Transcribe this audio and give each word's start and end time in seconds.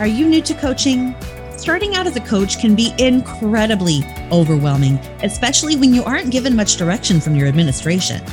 Are 0.00 0.06
you 0.06 0.30
new 0.30 0.40
to 0.40 0.54
coaching? 0.54 1.14
Starting 1.58 1.94
out 1.94 2.06
as 2.06 2.16
a 2.16 2.20
coach 2.20 2.58
can 2.58 2.74
be 2.74 2.94
incredibly 2.96 4.00
overwhelming, 4.32 4.94
especially 5.22 5.76
when 5.76 5.92
you 5.92 6.02
aren't 6.04 6.30
given 6.30 6.56
much 6.56 6.78
direction 6.78 7.20
from 7.20 7.36
your 7.36 7.46
administration. 7.46 8.24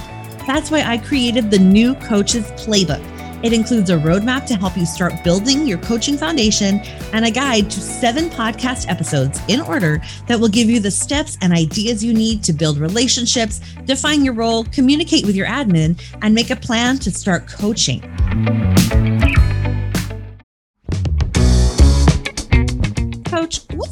That's 0.48 0.72
why 0.72 0.84
I 0.84 0.98
created 0.98 1.52
the 1.52 1.60
new 1.60 1.94
Coaches 1.96 2.46
Playbook. 2.52 3.04
It 3.44 3.52
includes 3.52 3.90
a 3.90 3.98
roadmap 3.98 4.46
to 4.46 4.56
help 4.56 4.78
you 4.78 4.86
start 4.86 5.22
building 5.26 5.68
your 5.68 5.80
coaching 5.80 6.16
foundation 6.16 6.80
and 7.11 7.25
a 7.25 7.32
guide 7.32 7.70
to 7.71 7.81
seven 7.81 8.29
podcast 8.29 8.89
episodes 8.89 9.41
in 9.49 9.59
order 9.59 10.02
that 10.27 10.39
will 10.39 10.47
give 10.47 10.70
you 10.70 10.79
the 10.79 10.89
steps 10.89 11.38
and 11.41 11.52
ideas 11.52 12.02
you 12.02 12.13
need 12.13 12.45
to 12.45 12.54
build 12.54 12.77
relationships, 12.77 13.59
define 13.84 14.23
your 14.23 14.36
role, 14.36 14.63
communicate 14.71 15.25
with 15.25 15.36
your 15.36 15.47
admin, 15.47 16.02
and 16.21 16.34
make 16.34 16.49
a 16.49 16.55
plan 16.55 16.97
to 16.99 17.11
start 17.11 17.45
coaching. 17.45 17.99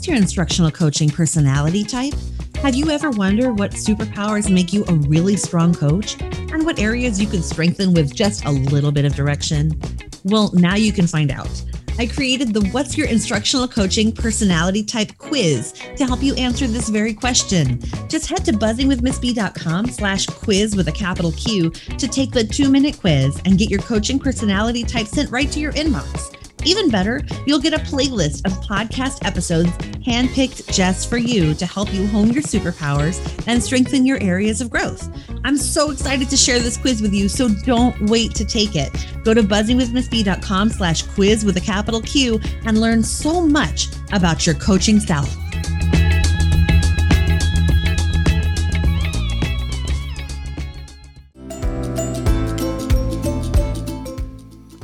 Your 0.07 0.15
instructional 0.15 0.71
coaching 0.71 1.09
personality 1.09 1.83
type? 1.83 2.13
Have 2.57 2.75
you 2.75 2.89
ever 2.89 3.09
wondered 3.11 3.59
what 3.59 3.71
superpowers 3.71 4.49
make 4.49 4.73
you 4.73 4.83
a 4.87 4.93
really 4.93 5.35
strong 5.35 5.73
coach 5.73 6.19
and 6.21 6.65
what 6.65 6.79
areas 6.79 7.21
you 7.21 7.27
can 7.27 7.43
strengthen 7.43 7.93
with 7.93 8.13
just 8.13 8.45
a 8.45 8.51
little 8.51 8.91
bit 8.91 9.05
of 9.05 9.15
direction? 9.15 9.79
Well, 10.23 10.51
now 10.53 10.75
you 10.75 10.91
can 10.91 11.07
find 11.07 11.31
out. 11.31 11.49
I 11.97 12.07
created 12.07 12.53
the 12.53 12.67
What's 12.69 12.97
Your 12.97 13.07
Instructional 13.07 13.67
Coaching 13.67 14.11
Personality 14.11 14.83
Type 14.83 15.17
quiz 15.17 15.73
to 15.95 16.05
help 16.05 16.21
you 16.21 16.35
answer 16.35 16.67
this 16.67 16.89
very 16.89 17.13
question. 17.13 17.79
Just 18.09 18.29
head 18.29 18.43
to 18.45 18.51
buzzingwithmissb.com 18.51 19.87
slash 19.87 20.25
quiz 20.25 20.75
with 20.75 20.89
a 20.89 20.91
capital 20.91 21.31
Q 21.33 21.69
to 21.69 22.07
take 22.07 22.31
the 22.31 22.43
two 22.43 22.69
minute 22.69 22.99
quiz 22.99 23.39
and 23.45 23.57
get 23.57 23.69
your 23.69 23.79
coaching 23.79 24.19
personality 24.19 24.83
type 24.83 25.07
sent 25.07 25.31
right 25.31 25.49
to 25.51 25.59
your 25.59 25.71
inbox. 25.73 26.34
Even 26.65 26.89
better, 26.89 27.21
you'll 27.45 27.59
get 27.59 27.73
a 27.73 27.77
playlist 27.77 28.45
of 28.45 28.53
podcast 28.65 29.25
episodes 29.25 29.69
handpicked 30.05 30.73
just 30.73 31.09
for 31.09 31.17
you 31.17 31.53
to 31.53 31.65
help 31.65 31.93
you 31.93 32.07
hone 32.07 32.31
your 32.31 32.43
superpowers 32.43 33.19
and 33.47 33.61
strengthen 33.61 34.05
your 34.05 34.21
areas 34.21 34.61
of 34.61 34.69
growth. 34.69 35.09
I'm 35.43 35.57
so 35.57 35.91
excited 35.91 36.29
to 36.29 36.37
share 36.37 36.59
this 36.59 36.77
quiz 36.77 37.01
with 37.01 37.13
you, 37.13 37.29
so 37.29 37.49
don't 37.49 38.09
wait 38.09 38.33
to 38.35 38.45
take 38.45 38.75
it. 38.75 38.91
Go 39.23 39.33
to 39.33 39.43
buzzingwithmissb.com 39.43 40.69
slash 40.69 41.03
quiz 41.03 41.45
with 41.45 41.57
a 41.57 41.61
capital 41.61 42.01
Q 42.01 42.39
and 42.65 42.81
learn 42.81 43.03
so 43.03 43.41
much 43.41 43.87
about 44.11 44.45
your 44.45 44.55
coaching 44.55 44.99
style. 44.99 45.27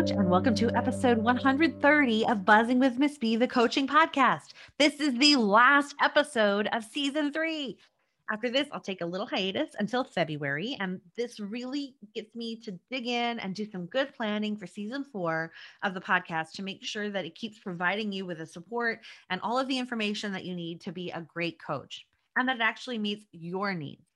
Coach, 0.00 0.12
and 0.12 0.30
welcome 0.30 0.54
to 0.54 0.74
episode 0.74 1.18
130 1.18 2.26
of 2.26 2.44
Buzzing 2.46 2.78
with 2.78 2.98
Miss 2.98 3.18
B, 3.18 3.36
the 3.36 3.46
coaching 3.46 3.86
podcast. 3.86 4.54
This 4.78 4.98
is 4.98 5.14
the 5.18 5.36
last 5.36 5.94
episode 6.02 6.70
of 6.72 6.84
season 6.84 7.34
three. 7.34 7.76
After 8.32 8.48
this, 8.48 8.66
I'll 8.72 8.80
take 8.80 9.02
a 9.02 9.06
little 9.06 9.26
hiatus 9.26 9.72
until 9.78 10.02
February, 10.02 10.74
and 10.80 11.02
this 11.18 11.38
really 11.38 11.96
gets 12.14 12.34
me 12.34 12.56
to 12.62 12.72
dig 12.90 13.08
in 13.08 13.40
and 13.40 13.54
do 13.54 13.66
some 13.66 13.84
good 13.84 14.14
planning 14.14 14.56
for 14.56 14.66
season 14.66 15.04
four 15.04 15.52
of 15.82 15.92
the 15.92 16.00
podcast 16.00 16.52
to 16.52 16.62
make 16.62 16.82
sure 16.82 17.10
that 17.10 17.26
it 17.26 17.34
keeps 17.34 17.58
providing 17.58 18.10
you 18.10 18.24
with 18.24 18.38
the 18.38 18.46
support 18.46 19.00
and 19.28 19.38
all 19.42 19.58
of 19.58 19.68
the 19.68 19.78
information 19.78 20.32
that 20.32 20.46
you 20.46 20.54
need 20.54 20.80
to 20.80 20.92
be 20.92 21.10
a 21.10 21.20
great 21.20 21.62
coach 21.62 22.06
and 22.36 22.48
that 22.48 22.56
it 22.56 22.62
actually 22.62 22.96
meets 22.96 23.26
your 23.32 23.74
needs. 23.74 24.09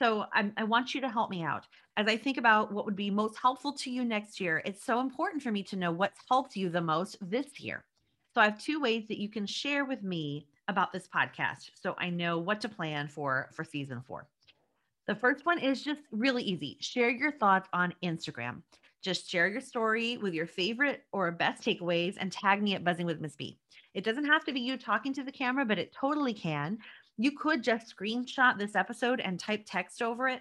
So 0.00 0.24
I'm, 0.32 0.52
i 0.56 0.64
want 0.64 0.94
you 0.94 1.00
to 1.02 1.08
help 1.08 1.30
me 1.30 1.42
out 1.42 1.66
as 1.98 2.06
I 2.08 2.16
think 2.16 2.38
about 2.38 2.72
what 2.72 2.86
would 2.86 2.96
be 2.96 3.10
most 3.10 3.38
helpful 3.38 3.72
to 3.74 3.90
you 3.90 4.02
next 4.02 4.40
year. 4.40 4.62
It's 4.64 4.82
so 4.82 5.00
important 5.00 5.42
for 5.42 5.52
me 5.52 5.62
to 5.64 5.76
know 5.76 5.92
what's 5.92 6.20
helped 6.28 6.56
you 6.56 6.70
the 6.70 6.80
most 6.80 7.18
this 7.20 7.60
year. 7.60 7.84
So 8.34 8.40
I 8.40 8.44
have 8.44 8.58
two 8.58 8.80
ways 8.80 9.04
that 9.08 9.18
you 9.18 9.28
can 9.28 9.44
share 9.44 9.84
with 9.84 10.02
me 10.02 10.46
about 10.68 10.92
this 10.92 11.06
podcast 11.14 11.70
so 11.74 11.94
I 11.98 12.08
know 12.08 12.38
what 12.38 12.62
to 12.62 12.68
plan 12.68 13.08
for 13.08 13.50
for 13.52 13.62
season 13.62 14.00
4. 14.06 14.26
The 15.06 15.14
first 15.16 15.44
one 15.44 15.58
is 15.58 15.82
just 15.82 16.02
really 16.12 16.44
easy. 16.44 16.78
Share 16.80 17.10
your 17.10 17.32
thoughts 17.32 17.68
on 17.72 17.92
Instagram. 18.02 18.62
Just 19.02 19.28
share 19.28 19.48
your 19.48 19.60
story 19.60 20.16
with 20.16 20.32
your 20.32 20.46
favorite 20.46 21.02
or 21.12 21.30
best 21.32 21.62
takeaways 21.62 22.16
and 22.18 22.30
tag 22.30 22.62
me 22.62 22.74
at 22.74 22.84
Buzzing 22.84 23.06
with 23.06 23.20
Miss 23.20 23.36
B. 23.36 23.58
It 23.92 24.04
doesn't 24.04 24.26
have 24.26 24.44
to 24.44 24.52
be 24.52 24.60
you 24.60 24.76
talking 24.76 25.12
to 25.14 25.24
the 25.24 25.32
camera, 25.32 25.64
but 25.64 25.78
it 25.78 25.92
totally 25.92 26.32
can. 26.34 26.78
You 27.20 27.32
could 27.32 27.62
just 27.62 27.94
screenshot 27.94 28.58
this 28.58 28.74
episode 28.74 29.20
and 29.20 29.38
type 29.38 29.64
text 29.66 30.00
over 30.00 30.26
it 30.26 30.40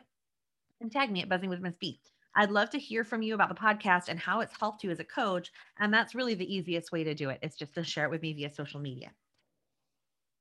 and 0.80 0.90
tag 0.90 1.12
me 1.12 1.22
at 1.22 1.28
Buzzing 1.28 1.50
with 1.50 1.60
Miss 1.60 1.76
B. 1.76 2.00
I'd 2.38 2.52
love 2.52 2.70
to 2.70 2.80
hear 2.80 3.04
from 3.04 3.22
you 3.22 3.36
about 3.36 3.50
the 3.50 3.56
podcast 3.56 4.08
and 4.08 4.18
how 4.18 4.40
it's 4.40 4.58
helped 4.58 4.82
you 4.82 4.90
as 4.90 5.02
a 5.02 5.04
coach. 5.04 5.52
And 5.78 5.94
that's 5.94 6.16
really 6.16 6.36
the 6.36 6.56
easiest 6.56 6.94
way 6.94 7.04
to 7.04 7.14
do 7.14 7.32
it. 7.32 7.40
It's 7.42 7.58
just 7.58 7.74
to 7.74 7.84
share 7.84 8.06
it 8.06 8.12
with 8.12 8.22
me 8.22 8.32
via 8.32 8.50
social 8.50 8.80
media. 8.80 9.12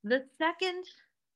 The 0.04 0.26
second 0.38 0.84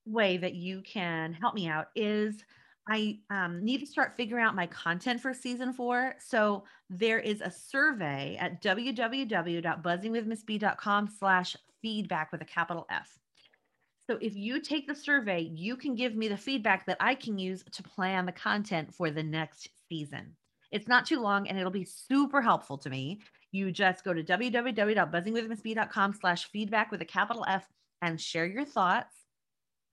way 0.06 0.36
that 0.36 0.54
you 0.54 0.82
can 0.82 1.32
help 1.32 1.56
me 1.56 1.66
out 1.66 1.88
is 1.96 2.44
I 2.88 3.18
um, 3.28 3.64
need 3.64 3.80
to 3.80 3.86
start 3.86 4.16
figuring 4.16 4.44
out 4.44 4.54
my 4.54 4.68
content 4.68 5.20
for 5.20 5.34
season 5.34 5.72
four. 5.72 6.14
So 6.20 6.62
there 6.88 7.18
is 7.18 7.40
a 7.40 7.50
survey 7.50 8.36
at 8.38 8.62
www.buzzingwithmissb.com 8.62 11.08
slash 11.18 11.56
feedback 11.80 12.30
with 12.30 12.40
a 12.40 12.44
capital 12.44 12.86
F. 12.88 13.18
So 14.12 14.18
if 14.20 14.36
you 14.36 14.60
take 14.60 14.86
the 14.86 14.94
survey, 14.94 15.50
you 15.54 15.74
can 15.74 15.94
give 15.94 16.14
me 16.14 16.28
the 16.28 16.36
feedback 16.36 16.84
that 16.84 16.98
I 17.00 17.14
can 17.14 17.38
use 17.38 17.64
to 17.72 17.82
plan 17.82 18.26
the 18.26 18.32
content 18.32 18.94
for 18.94 19.10
the 19.10 19.22
next 19.22 19.70
season. 19.88 20.36
It's 20.70 20.86
not 20.86 21.06
too 21.06 21.18
long 21.18 21.48
and 21.48 21.58
it'll 21.58 21.70
be 21.70 21.86
super 21.86 22.42
helpful 22.42 22.76
to 22.76 22.90
me. 22.90 23.20
You 23.52 23.72
just 23.72 24.04
go 24.04 24.12
to 24.12 24.22
www.buzzingwithmissb.com 24.22 26.12
slash 26.20 26.44
feedback 26.50 26.90
with 26.90 27.00
a 27.00 27.06
capital 27.06 27.46
F 27.48 27.66
and 28.02 28.20
share 28.20 28.44
your 28.44 28.66
thoughts. 28.66 29.16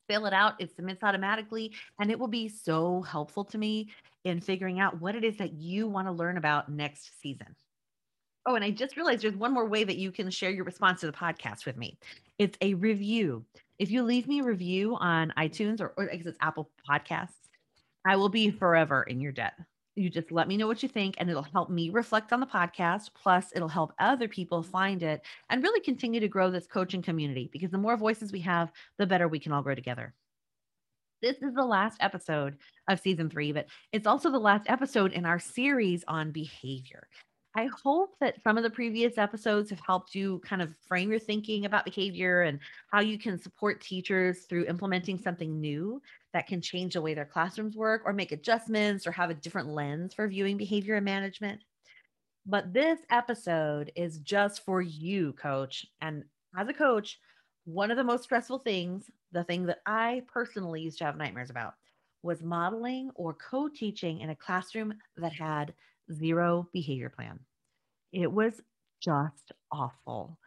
Fill 0.10 0.26
it 0.26 0.34
out. 0.34 0.56
It 0.60 0.76
submits 0.76 1.02
automatically 1.02 1.72
and 2.02 2.12
it 2.12 2.20
will 2.20 2.28
be 2.28 2.50
so 2.50 3.02
helpful 3.04 3.46
to 3.46 3.58
me 3.58 3.88
in 4.26 4.42
figuring 4.42 4.82
out 4.82 5.00
what 5.00 5.16
it 5.16 5.24
is 5.24 5.38
that 5.38 5.54
you 5.54 5.88
want 5.88 6.10
to 6.10 6.12
learn 6.12 6.36
about 6.36 6.68
next 6.68 7.22
season. 7.22 7.56
Oh, 8.46 8.56
and 8.56 8.66
I 8.66 8.72
just 8.72 8.98
realized 8.98 9.22
there's 9.22 9.38
one 9.38 9.54
more 9.54 9.70
way 9.70 9.86
that 9.86 9.98
you 9.98 10.12
can 10.12 10.30
share 10.30 10.52
your 10.52 10.66
response 10.66 11.00
to 11.00 11.06
the 11.06 11.14
podcast 11.14 11.66
with 11.66 11.78
me. 11.78 11.98
It's 12.38 12.58
a 12.60 12.74
review. 12.74 13.46
If 13.80 13.92
you 13.92 14.04
leave 14.04 14.28
me 14.28 14.42
a 14.42 14.44
review 14.44 14.98
on 14.98 15.34
iTunes 15.38 15.80
or, 15.80 15.94
or 15.96 16.12
I 16.12 16.18
guess 16.18 16.26
it's 16.26 16.38
Apple 16.42 16.70
Podcasts, 16.88 17.48
I 18.06 18.18
will 18.18 18.28
be 18.28 18.52
forever 18.52 19.04
in 19.04 19.22
your 19.22 19.32
debt. 19.32 19.54
You 19.96 20.10
just 20.10 20.34
let 20.34 20.50
me 20.50 20.58
know 20.58 20.68
what 20.68 20.84
you 20.84 20.90
think, 20.90 21.16
and 21.18 21.30
it'll 21.30 21.44
help 21.44 21.70
me 21.70 21.90
reflect 21.90 22.34
on 22.34 22.42
the 22.42 22.46
podcast. 22.46 23.12
Plus, 23.14 23.54
it'll 23.56 23.70
help 23.70 23.94
other 23.98 24.28
people 24.28 24.62
find 24.62 25.02
it 25.02 25.22
and 25.50 25.64
really 25.64 25.80
continue 25.80 26.20
to 26.20 26.28
grow 26.28 26.52
this 26.52 26.68
coaching 26.68 27.02
community 27.02 27.50
because 27.54 27.72
the 27.72 27.78
more 27.78 27.96
voices 27.96 28.34
we 28.34 28.42
have, 28.42 28.70
the 28.98 29.08
better 29.08 29.30
we 29.30 29.40
can 29.40 29.54
all 29.54 29.62
grow 29.62 29.76
together. 29.76 30.14
This 31.22 31.38
is 31.38 31.54
the 31.54 31.66
last 31.66 31.98
episode 32.02 32.58
of 32.90 33.00
season 33.00 33.30
three, 33.30 33.54
but 33.54 33.68
it's 33.94 34.08
also 34.08 34.30
the 34.30 34.40
last 34.40 34.70
episode 34.70 35.14
in 35.14 35.26
our 35.26 35.40
series 35.40 36.04
on 36.06 36.32
behavior. 36.32 37.08
I 37.56 37.66
hope 37.84 38.16
that 38.20 38.42
some 38.44 38.58
of 38.58 38.64
the 38.64 38.70
previous 38.70 39.18
episodes 39.18 39.72
have 39.72 39.80
helped 39.80 40.14
you 40.14 40.40
kind 40.46 40.62
of 40.62 40.76
frame 40.88 41.10
your 41.10 41.20
thinking 41.20 41.66
about 41.66 41.84
behavior 41.84 42.44
and 42.44 42.60
how 42.92 43.00
you 43.00 43.18
can 43.18 43.40
support 43.40 43.82
teachers 43.82 44.46
through 44.46 44.66
implementing 44.66 45.18
something 45.18 45.60
new 45.60 46.02
that 46.32 46.46
can 46.46 46.62
change 46.62 46.94
the 46.94 47.02
way 47.02 47.16
their 47.16 47.26
classrooms 47.26 47.76
work 47.76 48.04
or 48.06 48.14
make 48.14 48.32
adjustments 48.32 49.08
or 49.08 49.12
have 49.12 49.32
a 49.32 49.34
different 49.34 49.70
lens 49.70 50.14
for 50.14 50.28
viewing 50.28 50.58
behavior 50.58 50.96
and 50.96 51.06
management. 51.06 51.64
But 52.46 52.72
this 52.72 53.00
episode 53.10 53.92
is 53.96 54.20
just 54.20 54.64
for 54.64 54.82
you, 54.82 55.34
coach. 55.34 55.86
And 56.02 56.26
as 56.56 56.68
a 56.68 56.74
coach, 56.74 57.20
one 57.66 57.90
of 57.90 57.98
the 57.98 58.04
most 58.04 58.24
stressful 58.24 58.60
things, 58.60 59.10
the 59.32 59.44
thing 59.44 59.66
that 59.66 59.80
I 59.88 60.24
personally 60.32 60.82
used 60.82 61.00
to 61.00 61.06
have 61.06 61.18
nightmares 61.18 61.50
about, 61.50 61.74
was 62.22 62.44
modeling 62.44 63.12
or 63.16 63.34
co 63.34 63.70
teaching 63.70 64.20
in 64.20 64.30
a 64.30 64.36
classroom 64.36 64.94
that 65.18 65.34
had 65.34 65.74
zero 66.12 66.68
behavior 66.74 67.10
plan. 67.10 67.40
It 68.12 68.32
was 68.32 68.62
just 69.02 69.52
awful. 69.72 70.38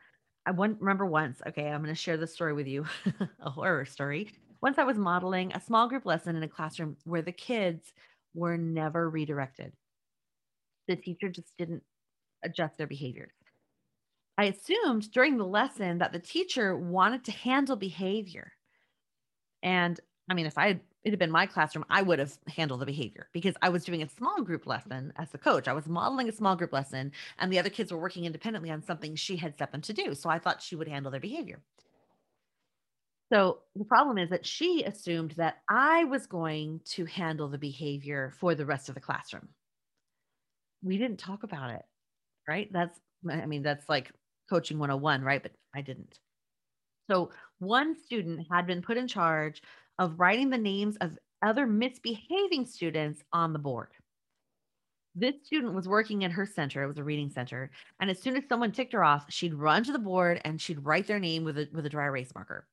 I 0.45 0.51
one, 0.51 0.77
remember 0.81 1.07
once, 1.07 1.41
okay, 1.47 1.69
I'm 1.69 1.83
going 1.83 1.95
to 1.95 2.01
share 2.01 2.17
this 2.17 2.35
story 2.35 2.53
with 2.53 2.67
you 2.67 2.85
a 3.41 3.51
horror 3.51 3.85
story. 3.85 4.31
Once 4.61 4.79
I 4.79 4.85
was 4.85 4.99
modeling 4.99 5.53
a 5.53 5.61
small 5.61 5.89
group 5.89 6.05
lesson 6.05 6.37
in 6.37 6.43
a 6.43 6.49
classroom 6.49 6.97
where 7.05 7.23
the 7.23 7.33
kids 7.33 7.93
were 8.35 8.57
never 8.57 9.09
redirected. 9.09 9.73
The 10.89 10.97
teacher 10.97 11.29
just 11.29 11.57
didn't 11.59 11.83
adjust 12.45 12.77
their 12.77 12.87
behaviors. 12.87 13.33
I 14.39 14.47
assumed 14.47 15.11
during 15.13 15.37
the 15.37 15.47
lesson 15.47 15.99
that 15.99 16.13
the 16.13 16.19
teacher 16.19 16.77
wanted 16.77 17.25
to 17.25 17.33
handle 17.33 17.77
behavior. 17.77 18.53
And 19.63 20.01
I 20.31 20.35
mean, 20.35 20.47
if 20.47 20.59
I 20.59 20.81
it 21.05 21.11
had 21.11 21.19
been 21.19 21.31
my 21.31 21.47
classroom, 21.47 21.85
I 21.91 22.03
would 22.03 22.19
have 22.19 22.39
handled 22.47 22.81
the 22.81 22.87
behavior 22.87 23.29
because 23.33 23.55
I 23.61 23.71
was 23.71 23.85
doing 23.85 24.03
a 24.03 24.09
small 24.09 24.43
group 24.43 24.67
lesson 24.67 25.13
as 25.17 25.31
the 25.31 25.39
coach. 25.39 25.67
I 25.67 25.73
was 25.73 25.89
modeling 25.89 26.29
a 26.29 26.33
small 26.33 26.55
group 26.55 26.73
lesson, 26.73 27.13
and 27.39 27.53
the 27.53 27.59
other 27.59 27.71
kids 27.71 27.93
were 27.93 27.99
working 27.99 28.25
independently 28.25 28.71
on 28.71 28.83
something 28.83 29.17
she 29.17 29.37
had 29.37 29.59
set 29.59 29.73
them 29.73 29.81
to 29.83 29.93
do. 29.93 30.15
So 30.15 30.31
I 30.31 30.39
thought 30.39 30.63
she 30.63 30.77
would 30.77 30.89
handle 30.89 31.11
their 31.11 31.21
behavior. 31.21 31.61
So 33.33 33.61
the 33.75 33.85
problem 33.85 34.19
is 34.19 34.31
that 34.31 34.47
she 34.47 34.85
assumed 34.85 35.33
that 35.33 35.57
I 35.69 36.05
was 36.05 36.27
going 36.27 36.81
to 36.91 37.07
handle 37.07 37.49
the 37.49 37.59
behavior 37.59 38.33
for 38.39 38.55
the 38.55 38.67
rest 38.67 38.89
of 38.89 38.95
the 38.95 39.01
classroom. 39.01 39.49
We 40.85 40.99
didn't 40.99 41.19
talk 41.19 41.43
about 41.43 41.71
it, 41.71 41.83
right? 42.47 42.69
That's, 42.73 42.99
I 43.29 43.47
mean, 43.47 43.63
that's 43.63 43.89
like 43.89 44.13
coaching 44.51 44.79
101, 44.79 45.23
right? 45.23 45.43
But 45.43 45.53
I 45.75 45.81
didn't. 45.81 46.19
So 47.11 47.31
one 47.59 47.97
student 47.97 48.47
had 48.51 48.67
been 48.67 48.83
put 48.83 48.97
in 48.97 49.09
charge 49.09 49.63
of 50.03 50.19
writing 50.19 50.51
the 50.51 50.59
names 50.59 50.97
of 50.97 51.17
other 51.43 51.65
misbehaving 51.65 52.67
students 52.67 53.23
on 53.33 53.53
the 53.53 53.59
board. 53.59 53.89
This 55.15 55.37
student 55.45 55.75
was 55.75 55.87
working 55.87 56.23
in 56.23 56.31
her 56.33 56.45
center. 56.45 56.83
It 56.83 56.89
was 56.89 56.99
a 56.99 57.05
reading 57.05 57.31
center. 57.31 57.71
And 58.01 58.11
as 58.11 58.21
soon 58.21 58.37
as 58.37 58.43
someone 58.49 58.73
ticked 58.73 58.95
her 58.95 59.05
off, 59.05 59.27
she'd 59.29 59.55
run 59.55 59.85
to 59.85 59.93
the 59.93 60.01
board 60.01 60.41
and 60.45 60.61
she'd 60.61 60.85
write 60.85 61.07
their 61.07 61.21
name 61.21 61.45
with 61.45 61.57
a, 61.57 61.69
with 61.73 61.87
a 61.87 61.89
dry 61.89 62.07
erase 62.07 62.35
marker. 62.35 62.67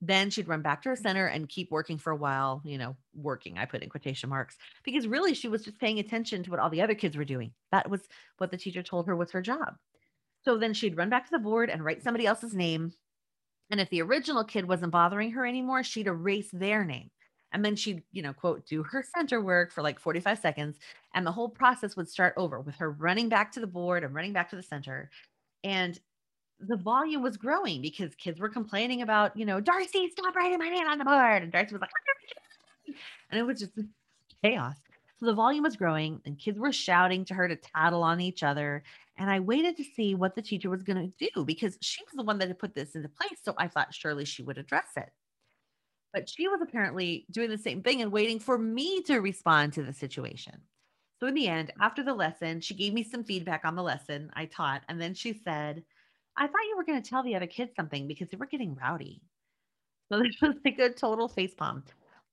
Then 0.00 0.30
she'd 0.30 0.48
run 0.48 0.62
back 0.62 0.80
to 0.82 0.88
her 0.88 0.96
center 0.96 1.26
and 1.26 1.50
keep 1.50 1.70
working 1.70 1.98
for 1.98 2.12
a 2.12 2.16
while, 2.16 2.62
you 2.64 2.78
know, 2.78 2.96
working, 3.14 3.58
I 3.58 3.66
put 3.66 3.82
in 3.82 3.90
quotation 3.90 4.30
marks, 4.30 4.56
because 4.82 5.06
really 5.06 5.34
she 5.34 5.48
was 5.48 5.62
just 5.62 5.78
paying 5.78 5.98
attention 5.98 6.42
to 6.44 6.50
what 6.50 6.60
all 6.60 6.70
the 6.70 6.80
other 6.80 6.94
kids 6.94 7.14
were 7.14 7.26
doing. 7.26 7.52
That 7.72 7.90
was 7.90 8.00
what 8.38 8.50
the 8.50 8.56
teacher 8.56 8.82
told 8.82 9.06
her 9.06 9.16
was 9.16 9.32
her 9.32 9.42
job. 9.42 9.76
So 10.46 10.56
then 10.56 10.72
she'd 10.72 10.96
run 10.96 11.10
back 11.10 11.26
to 11.26 11.30
the 11.30 11.38
board 11.38 11.68
and 11.68 11.84
write 11.84 12.02
somebody 12.02 12.24
else's 12.24 12.54
name. 12.54 12.94
And 13.70 13.80
if 13.80 13.88
the 13.90 14.02
original 14.02 14.44
kid 14.44 14.66
wasn't 14.66 14.92
bothering 14.92 15.30
her 15.32 15.46
anymore, 15.46 15.82
she'd 15.82 16.06
erase 16.06 16.50
their 16.52 16.84
name. 16.84 17.10
And 17.52 17.64
then 17.64 17.76
she'd, 17.76 18.02
you 18.12 18.22
know, 18.22 18.32
quote, 18.32 18.66
do 18.66 18.82
her 18.82 19.04
center 19.16 19.40
work 19.40 19.72
for 19.72 19.82
like 19.82 19.98
45 19.98 20.38
seconds. 20.38 20.78
And 21.14 21.26
the 21.26 21.32
whole 21.32 21.48
process 21.48 21.96
would 21.96 22.08
start 22.08 22.34
over 22.36 22.60
with 22.60 22.76
her 22.76 22.90
running 22.92 23.28
back 23.28 23.52
to 23.52 23.60
the 23.60 23.66
board 23.66 24.04
and 24.04 24.14
running 24.14 24.32
back 24.32 24.50
to 24.50 24.56
the 24.56 24.62
center. 24.62 25.10
And 25.64 25.98
the 26.60 26.76
volume 26.76 27.22
was 27.22 27.36
growing 27.36 27.80
because 27.82 28.14
kids 28.14 28.38
were 28.38 28.48
complaining 28.48 29.02
about, 29.02 29.36
you 29.36 29.46
know, 29.46 29.60
Darcy, 29.60 30.10
stop 30.10 30.34
writing 30.36 30.58
my 30.58 30.68
name 30.68 30.86
on 30.86 30.98
the 30.98 31.04
board. 31.04 31.42
And 31.42 31.50
Darcy 31.50 31.74
was 31.74 31.80
like, 31.80 31.90
and 33.30 33.40
it 33.40 33.42
was 33.42 33.58
just 33.58 33.72
chaos. 34.42 34.76
So 35.18 35.26
the 35.26 35.34
volume 35.34 35.64
was 35.64 35.76
growing 35.76 36.20
and 36.24 36.38
kids 36.38 36.58
were 36.58 36.72
shouting 36.72 37.24
to 37.26 37.34
her 37.34 37.48
to 37.48 37.56
tattle 37.56 38.02
on 38.02 38.20
each 38.20 38.42
other. 38.42 38.82
And 39.20 39.30
I 39.30 39.38
waited 39.38 39.76
to 39.76 39.84
see 39.84 40.14
what 40.14 40.34
the 40.34 40.40
teacher 40.40 40.70
was 40.70 40.82
going 40.82 41.12
to 41.12 41.28
do 41.30 41.44
because 41.44 41.76
she 41.82 42.02
was 42.04 42.14
the 42.14 42.22
one 42.22 42.38
that 42.38 42.48
had 42.48 42.58
put 42.58 42.74
this 42.74 42.94
into 42.94 43.10
place. 43.10 43.38
So 43.42 43.54
I 43.58 43.68
thought 43.68 43.92
surely 43.92 44.24
she 44.24 44.42
would 44.42 44.56
address 44.56 44.88
it. 44.96 45.10
But 46.14 46.26
she 46.26 46.48
was 46.48 46.60
apparently 46.62 47.26
doing 47.30 47.50
the 47.50 47.58
same 47.58 47.82
thing 47.82 48.00
and 48.00 48.10
waiting 48.10 48.40
for 48.40 48.56
me 48.56 49.02
to 49.02 49.18
respond 49.18 49.74
to 49.74 49.82
the 49.82 49.92
situation. 49.92 50.54
So 51.20 51.26
in 51.26 51.34
the 51.34 51.48
end, 51.48 51.70
after 51.82 52.02
the 52.02 52.14
lesson, 52.14 52.62
she 52.62 52.72
gave 52.72 52.94
me 52.94 53.02
some 53.02 53.22
feedback 53.22 53.66
on 53.66 53.76
the 53.76 53.82
lesson 53.82 54.30
I 54.32 54.46
taught. 54.46 54.84
And 54.88 54.98
then 54.98 55.12
she 55.12 55.34
said, 55.34 55.84
I 56.38 56.46
thought 56.46 56.68
you 56.70 56.76
were 56.78 56.84
going 56.84 57.02
to 57.02 57.08
tell 57.08 57.22
the 57.22 57.36
other 57.36 57.46
kids 57.46 57.72
something 57.76 58.08
because 58.08 58.30
they 58.30 58.38
were 58.38 58.46
getting 58.46 58.74
rowdy. 58.74 59.20
So 60.10 60.18
this 60.22 60.40
was 60.40 60.54
like 60.64 60.78
a 60.78 60.88
total 60.88 61.28
face 61.28 61.54
palm. 61.54 61.84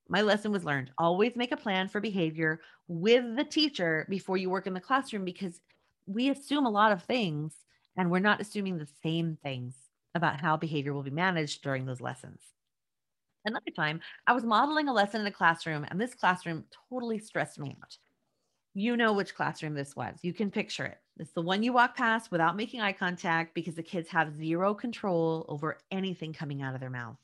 My 0.08 0.22
lesson 0.22 0.54
was 0.54 0.64
learned. 0.64 0.92
Always 0.98 1.36
make 1.36 1.52
a 1.52 1.58
plan 1.58 1.90
for 1.90 2.00
behavior 2.00 2.62
with 2.88 3.36
the 3.36 3.44
teacher 3.44 4.08
before 4.10 4.38
you 4.38 4.50
work 4.50 4.68
in 4.68 4.74
the 4.74 4.80
classroom 4.80 5.26
because 5.26 5.60
we 6.08 6.30
assume 6.30 6.66
a 6.66 6.72
lot 6.72 6.92
of 6.92 7.04
things 7.04 7.54
and 7.98 8.10
we're 8.10 8.20
not 8.20 8.42
assuming 8.42 8.78
the 8.78 8.88
same 9.04 9.38
things 9.44 9.76
about 10.16 10.40
how 10.40 10.58
behavior 10.58 10.94
will 10.94 11.04
be 11.04 11.12
managed 11.12 11.62
during 11.62 11.86
those 11.86 12.02
lessons. 12.02 12.42
Another 13.46 13.72
time, 13.76 14.02
I 14.26 14.34
was 14.34 14.44
modeling 14.44 14.90
a 14.90 14.94
lesson 14.94 15.22
in 15.22 15.28
a 15.28 15.32
classroom, 15.32 15.86
and 15.90 16.02
this 16.02 16.14
classroom 16.14 16.66
totally 16.90 17.18
stressed 17.18 17.60
me 17.60 17.78
out. 17.82 17.98
You 18.74 18.98
know 18.98 19.14
which 19.14 19.36
classroom 19.36 19.74
this 19.74 19.96
was. 19.96 20.20
You 20.22 20.34
can 20.34 20.52
picture 20.52 20.86
it. 20.86 20.98
It's 21.18 21.32
the 21.32 21.42
one 21.42 21.64
you 21.64 21.74
walk 21.74 21.96
past 21.96 22.30
without 22.30 22.58
making 22.58 22.82
eye 22.82 22.94
contact 22.94 23.56
because 23.56 23.76
the 23.76 23.84
kids 23.84 24.10
have 24.10 24.36
zero 24.36 24.74
control 24.74 25.46
over 25.48 25.80
anything 25.92 26.34
coming 26.34 26.62
out 26.62 26.76
of 26.76 26.82
their 26.82 26.90
mouth. 26.90 27.18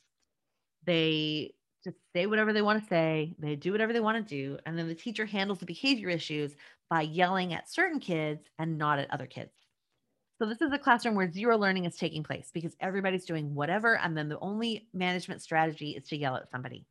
They 0.85 1.53
just 1.83 1.97
say 2.13 2.25
whatever 2.25 2.53
they 2.53 2.61
want 2.61 2.81
to 2.81 2.89
say, 2.89 3.35
they 3.39 3.55
do 3.55 3.71
whatever 3.71 3.93
they 3.93 3.99
want 3.99 4.17
to 4.17 4.35
do. 4.35 4.57
And 4.65 4.77
then 4.77 4.87
the 4.87 4.95
teacher 4.95 5.25
handles 5.25 5.59
the 5.59 5.65
behavior 5.65 6.09
issues 6.09 6.55
by 6.89 7.01
yelling 7.01 7.53
at 7.53 7.69
certain 7.69 7.99
kids 7.99 8.45
and 8.59 8.77
not 8.77 8.99
at 8.99 9.11
other 9.11 9.25
kids. 9.27 9.51
So, 10.39 10.47
this 10.47 10.61
is 10.61 10.71
a 10.73 10.79
classroom 10.79 11.15
where 11.15 11.31
zero 11.31 11.57
learning 11.57 11.85
is 11.85 11.95
taking 11.95 12.23
place 12.23 12.49
because 12.53 12.75
everybody's 12.79 13.25
doing 13.25 13.53
whatever. 13.53 13.97
And 13.97 14.17
then 14.17 14.29
the 14.29 14.39
only 14.39 14.87
management 14.93 15.41
strategy 15.41 15.91
is 15.91 16.07
to 16.07 16.17
yell 16.17 16.35
at 16.35 16.49
somebody. 16.49 16.85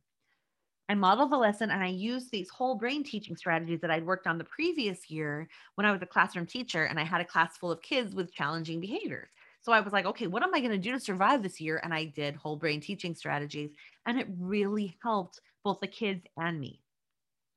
I 0.89 0.95
modeled 0.95 1.31
the 1.31 1.37
lesson 1.37 1.71
and 1.71 1.83
I 1.83 1.87
used 1.87 2.29
these 2.31 2.49
whole 2.49 2.75
brain 2.75 3.03
teaching 3.03 3.35
strategies 3.35 3.79
that 3.81 3.91
I'd 3.91 4.05
worked 4.05 4.27
on 4.27 4.37
the 4.37 4.43
previous 4.43 5.09
year 5.09 5.47
when 5.75 5.85
I 5.85 5.91
was 5.91 6.01
a 6.01 6.05
classroom 6.05 6.45
teacher 6.45 6.85
and 6.85 6.99
I 6.99 7.03
had 7.03 7.21
a 7.21 7.25
class 7.25 7.57
full 7.57 7.71
of 7.71 7.81
kids 7.81 8.13
with 8.13 8.33
challenging 8.33 8.81
behaviors. 8.81 9.29
So 9.63 9.71
I 9.71 9.79
was 9.79 9.93
like, 9.93 10.05
okay, 10.05 10.27
what 10.27 10.43
am 10.43 10.53
I 10.53 10.59
going 10.59 10.71
to 10.71 10.77
do 10.77 10.91
to 10.91 10.99
survive 10.99 11.41
this 11.41 11.61
year? 11.61 11.79
And 11.83 11.93
I 11.93 12.05
did 12.05 12.35
whole 12.35 12.57
brain 12.57 12.81
teaching 12.81 13.15
strategies 13.15 13.71
and 14.05 14.19
it 14.19 14.27
really 14.37 14.97
helped 15.01 15.39
both 15.63 15.79
the 15.79 15.87
kids 15.87 16.25
and 16.37 16.59
me. 16.59 16.81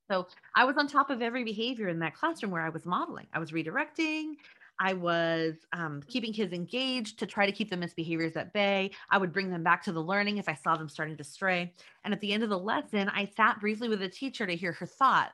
So 0.08 0.28
I 0.54 0.64
was 0.64 0.76
on 0.76 0.86
top 0.86 1.10
of 1.10 1.20
every 1.20 1.42
behavior 1.42 1.88
in 1.88 1.98
that 1.98 2.14
classroom 2.14 2.52
where 2.52 2.62
I 2.62 2.68
was 2.68 2.86
modeling. 2.86 3.26
I 3.32 3.40
was 3.40 3.50
redirecting. 3.50 4.34
I 4.78 4.92
was 4.92 5.54
um, 5.72 6.00
keeping 6.06 6.32
kids 6.32 6.52
engaged 6.52 7.18
to 7.18 7.26
try 7.26 7.44
to 7.44 7.50
keep 7.50 7.70
the 7.70 7.76
misbehaviors 7.76 8.36
at 8.36 8.52
bay. 8.52 8.92
I 9.10 9.18
would 9.18 9.32
bring 9.32 9.50
them 9.50 9.64
back 9.64 9.82
to 9.84 9.92
the 9.92 10.02
learning 10.02 10.36
if 10.36 10.48
I 10.48 10.54
saw 10.54 10.76
them 10.76 10.88
starting 10.88 11.16
to 11.16 11.24
stray. 11.24 11.72
And 12.04 12.14
at 12.14 12.20
the 12.20 12.32
end 12.32 12.44
of 12.44 12.50
the 12.50 12.58
lesson, 12.58 13.08
I 13.08 13.24
sat 13.36 13.58
briefly 13.58 13.88
with 13.88 13.98
the 13.98 14.08
teacher 14.08 14.46
to 14.46 14.54
hear 14.54 14.72
her 14.72 14.86
thoughts. 14.86 15.32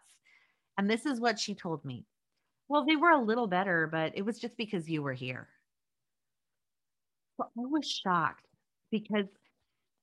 And 0.79 0.89
this 0.89 1.05
is 1.05 1.21
what 1.21 1.39
she 1.39 1.55
told 1.55 1.85
me. 1.85 2.07
Well, 2.69 2.87
they 2.87 2.97
were 2.97 3.11
a 3.11 3.21
little 3.21 3.49
better, 3.49 3.89
but 3.89 4.17
it 4.17 4.25
was 4.25 4.39
just 4.39 4.57
because 4.57 4.89
you 4.89 5.03
were 5.03 5.13
here. 5.13 5.49
I 7.43 7.67
was 7.67 7.89
shocked 7.89 8.47
because 8.91 9.27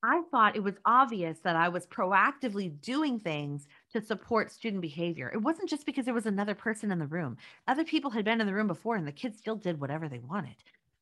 I 0.02 0.22
thought 0.32 0.56
it 0.56 0.64
was 0.64 0.76
obvious 0.86 1.40
that 1.40 1.58
I 1.58 1.68
was 1.68 1.86
proactively 1.88 2.80
doing 2.82 3.20
things 3.20 3.68
to 3.92 4.02
support 4.02 4.52
student 4.52 4.82
behavior. 4.82 5.30
It 5.34 5.42
wasn't 5.42 5.70
just 5.70 5.86
because 5.86 6.06
there 6.06 6.14
was 6.14 6.26
another 6.26 6.56
person 6.56 6.92
in 6.92 7.00
the 7.00 7.08
room. 7.08 7.38
Other 7.68 7.84
people 7.84 8.10
had 8.10 8.24
been 8.24 8.40
in 8.40 8.48
the 8.48 8.54
room 8.54 8.68
before 8.68 8.96
and 8.96 9.06
the 9.06 9.12
kids 9.12 9.38
still 9.38 9.58
did 9.58 9.80
whatever 9.80 10.08
they 10.08 10.20
wanted. 10.20 10.56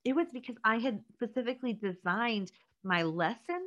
It 0.04 0.16
was 0.16 0.28
because 0.34 0.56
I 0.64 0.78
had 0.78 1.02
specifically 1.14 1.74
designed 1.74 2.52
my 2.84 3.04
lesson 3.04 3.62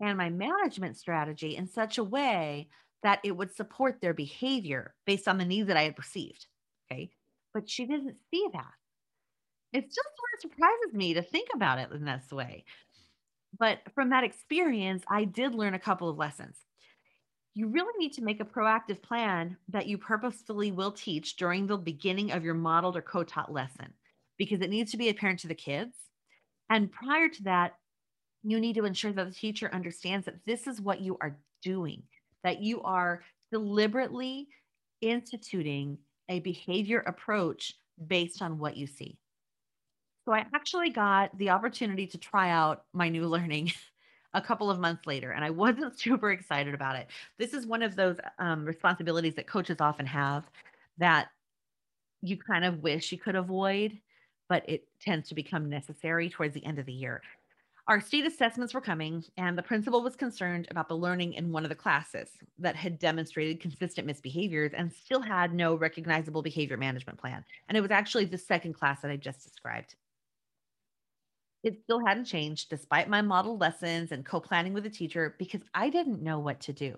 and 0.00 0.18
my 0.18 0.30
management 0.30 0.96
strategy 0.96 1.56
in 1.56 1.68
such 1.68 1.98
a 1.98 2.04
way 2.04 2.68
that 3.04 3.20
it 3.22 3.36
would 3.36 3.54
support 3.54 4.00
their 4.00 4.14
behavior 4.14 4.94
based 5.06 5.28
on 5.28 5.38
the 5.38 5.44
needs 5.44 5.68
that 5.68 5.76
I 5.76 5.82
had 5.82 5.96
perceived. 5.96 6.46
Okay. 6.90 7.10
But 7.54 7.68
she 7.68 7.86
didn't 7.86 8.16
see 8.30 8.48
that. 8.52 8.72
It 9.72 9.84
just 9.84 9.94
sort 9.94 10.30
of 10.34 10.40
surprises 10.40 10.92
me 10.92 11.14
to 11.14 11.22
think 11.22 11.48
about 11.54 11.78
it 11.78 11.90
in 11.92 12.04
this 12.04 12.30
way. 12.30 12.64
But 13.58 13.78
from 13.94 14.10
that 14.10 14.24
experience, 14.24 15.02
I 15.08 15.24
did 15.24 15.54
learn 15.54 15.74
a 15.74 15.78
couple 15.78 16.08
of 16.08 16.18
lessons. 16.18 16.56
You 17.54 17.68
really 17.68 17.92
need 17.98 18.14
to 18.14 18.22
make 18.22 18.40
a 18.40 18.44
proactive 18.44 19.02
plan 19.02 19.56
that 19.68 19.86
you 19.86 19.98
purposefully 19.98 20.72
will 20.72 20.92
teach 20.92 21.36
during 21.36 21.66
the 21.66 21.76
beginning 21.76 22.32
of 22.32 22.44
your 22.44 22.54
modeled 22.54 22.96
or 22.96 23.02
co 23.02 23.24
taught 23.24 23.52
lesson 23.52 23.92
because 24.38 24.62
it 24.62 24.70
needs 24.70 24.90
to 24.92 24.96
be 24.96 25.10
apparent 25.10 25.40
to 25.40 25.48
the 25.48 25.54
kids. 25.54 25.94
And 26.70 26.90
prior 26.90 27.28
to 27.28 27.42
that, 27.44 27.74
you 28.42 28.58
need 28.58 28.74
to 28.76 28.86
ensure 28.86 29.12
that 29.12 29.28
the 29.28 29.34
teacher 29.34 29.70
understands 29.72 30.24
that 30.26 30.44
this 30.46 30.66
is 30.66 30.80
what 30.80 31.00
you 31.00 31.18
are 31.20 31.38
doing, 31.62 32.02
that 32.42 32.62
you 32.62 32.82
are 32.82 33.22
deliberately 33.52 34.48
instituting 35.02 35.98
a 36.28 36.40
behavior 36.40 37.00
approach 37.00 37.74
based 38.06 38.40
on 38.40 38.58
what 38.58 38.76
you 38.76 38.86
see. 38.86 39.18
So 40.24 40.32
I 40.32 40.46
actually 40.54 40.90
got 40.90 41.36
the 41.36 41.50
opportunity 41.50 42.06
to 42.06 42.18
try 42.18 42.50
out 42.50 42.84
my 42.92 43.08
new 43.08 43.26
learning 43.26 43.72
a 44.34 44.40
couple 44.40 44.70
of 44.70 44.78
months 44.78 45.06
later, 45.06 45.32
and 45.32 45.44
I 45.44 45.50
wasn't 45.50 45.98
super 45.98 46.30
excited 46.30 46.74
about 46.74 46.96
it. 46.96 47.08
This 47.38 47.54
is 47.54 47.66
one 47.66 47.82
of 47.82 47.96
those 47.96 48.18
um, 48.38 48.64
responsibilities 48.64 49.34
that 49.34 49.46
coaches 49.46 49.80
often 49.80 50.06
have 50.06 50.44
that 50.98 51.28
you 52.22 52.36
kind 52.36 52.64
of 52.64 52.82
wish 52.82 53.10
you 53.10 53.18
could 53.18 53.34
avoid, 53.34 53.98
but 54.48 54.68
it 54.68 54.86
tends 55.00 55.28
to 55.28 55.34
become 55.34 55.68
necessary 55.68 56.30
towards 56.30 56.54
the 56.54 56.64
end 56.64 56.78
of 56.78 56.86
the 56.86 56.92
year. 56.92 57.20
Our 57.88 58.00
state 58.00 58.24
assessments 58.24 58.74
were 58.74 58.80
coming, 58.80 59.24
and 59.36 59.58
the 59.58 59.62
principal 59.62 60.04
was 60.04 60.14
concerned 60.14 60.68
about 60.70 60.86
the 60.88 60.96
learning 60.96 61.32
in 61.32 61.50
one 61.50 61.64
of 61.64 61.68
the 61.68 61.74
classes 61.74 62.28
that 62.60 62.76
had 62.76 63.00
demonstrated 63.00 63.58
consistent 63.58 64.06
misbehaviors 64.06 64.72
and 64.72 64.92
still 64.92 65.20
had 65.20 65.52
no 65.52 65.74
recognizable 65.74 66.42
behavior 66.42 66.76
management 66.76 67.18
plan. 67.18 67.44
And 67.68 67.76
it 67.76 67.80
was 67.80 67.90
actually 67.90 68.26
the 68.26 68.38
second 68.38 68.74
class 68.74 69.00
that 69.00 69.10
I 69.10 69.16
just 69.16 69.42
described. 69.42 69.96
It 71.62 71.80
still 71.82 72.04
hadn't 72.04 72.24
changed 72.24 72.70
despite 72.70 73.08
my 73.08 73.22
model 73.22 73.56
lessons 73.56 74.12
and 74.12 74.24
co 74.24 74.40
planning 74.40 74.72
with 74.72 74.84
the 74.84 74.90
teacher 74.90 75.36
because 75.38 75.62
I 75.74 75.90
didn't 75.90 76.22
know 76.22 76.38
what 76.38 76.60
to 76.62 76.72
do. 76.72 76.96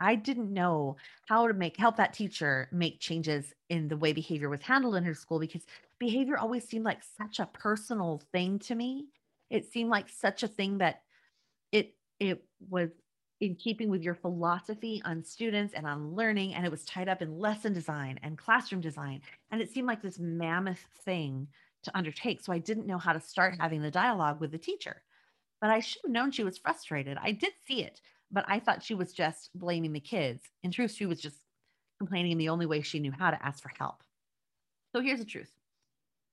I 0.00 0.14
didn't 0.14 0.52
know 0.52 0.96
how 1.26 1.48
to 1.48 1.54
make 1.54 1.76
help 1.76 1.96
that 1.96 2.12
teacher 2.12 2.68
make 2.70 3.00
changes 3.00 3.54
in 3.70 3.88
the 3.88 3.96
way 3.96 4.12
behavior 4.12 4.48
was 4.48 4.62
handled 4.62 4.96
in 4.96 5.04
her 5.04 5.14
school 5.14 5.38
because 5.38 5.64
behavior 5.98 6.36
always 6.36 6.68
seemed 6.68 6.84
like 6.84 7.02
such 7.02 7.40
a 7.40 7.46
personal 7.46 8.22
thing 8.32 8.58
to 8.60 8.74
me. 8.74 9.06
It 9.48 9.64
seemed 9.70 9.90
like 9.90 10.08
such 10.08 10.42
a 10.42 10.48
thing 10.48 10.78
that 10.78 11.02
it 11.72 11.94
it 12.18 12.44
was 12.68 12.90
in 13.40 13.54
keeping 13.54 13.90
with 13.90 14.02
your 14.02 14.14
philosophy 14.14 15.02
on 15.04 15.22
students 15.22 15.74
and 15.74 15.86
on 15.86 16.14
learning. 16.14 16.54
And 16.54 16.64
it 16.64 16.70
was 16.70 16.84
tied 16.86 17.08
up 17.08 17.20
in 17.20 17.38
lesson 17.38 17.74
design 17.74 18.18
and 18.22 18.38
classroom 18.38 18.80
design. 18.80 19.20
And 19.50 19.60
it 19.60 19.70
seemed 19.70 19.86
like 19.86 20.00
this 20.00 20.18
mammoth 20.18 20.84
thing 21.04 21.48
to 21.86 21.96
undertake. 21.96 22.40
So 22.42 22.52
I 22.52 22.58
didn't 22.58 22.86
know 22.86 22.98
how 22.98 23.12
to 23.12 23.20
start 23.20 23.56
having 23.58 23.82
the 23.82 23.90
dialogue 23.90 24.40
with 24.40 24.52
the 24.52 24.58
teacher. 24.58 25.02
But 25.60 25.70
I 25.70 25.80
should 25.80 26.02
have 26.04 26.12
known 26.12 26.30
she 26.30 26.44
was 26.44 26.58
frustrated. 26.58 27.18
I 27.20 27.32
did 27.32 27.52
see 27.66 27.82
it, 27.82 28.00
but 28.30 28.44
I 28.46 28.60
thought 28.60 28.82
she 28.82 28.94
was 28.94 29.12
just 29.12 29.50
blaming 29.54 29.92
the 29.92 30.00
kids. 30.00 30.42
In 30.62 30.70
truth, 30.70 30.92
she 30.92 31.06
was 31.06 31.20
just 31.20 31.38
complaining 31.98 32.32
in 32.32 32.38
the 32.38 32.50
only 32.50 32.66
way 32.66 32.82
she 32.82 32.98
knew 32.98 33.12
how 33.12 33.30
to 33.30 33.44
ask 33.44 33.62
for 33.62 33.72
help. 33.78 34.02
So 34.94 35.00
here's 35.00 35.18
the 35.18 35.24
truth 35.24 35.50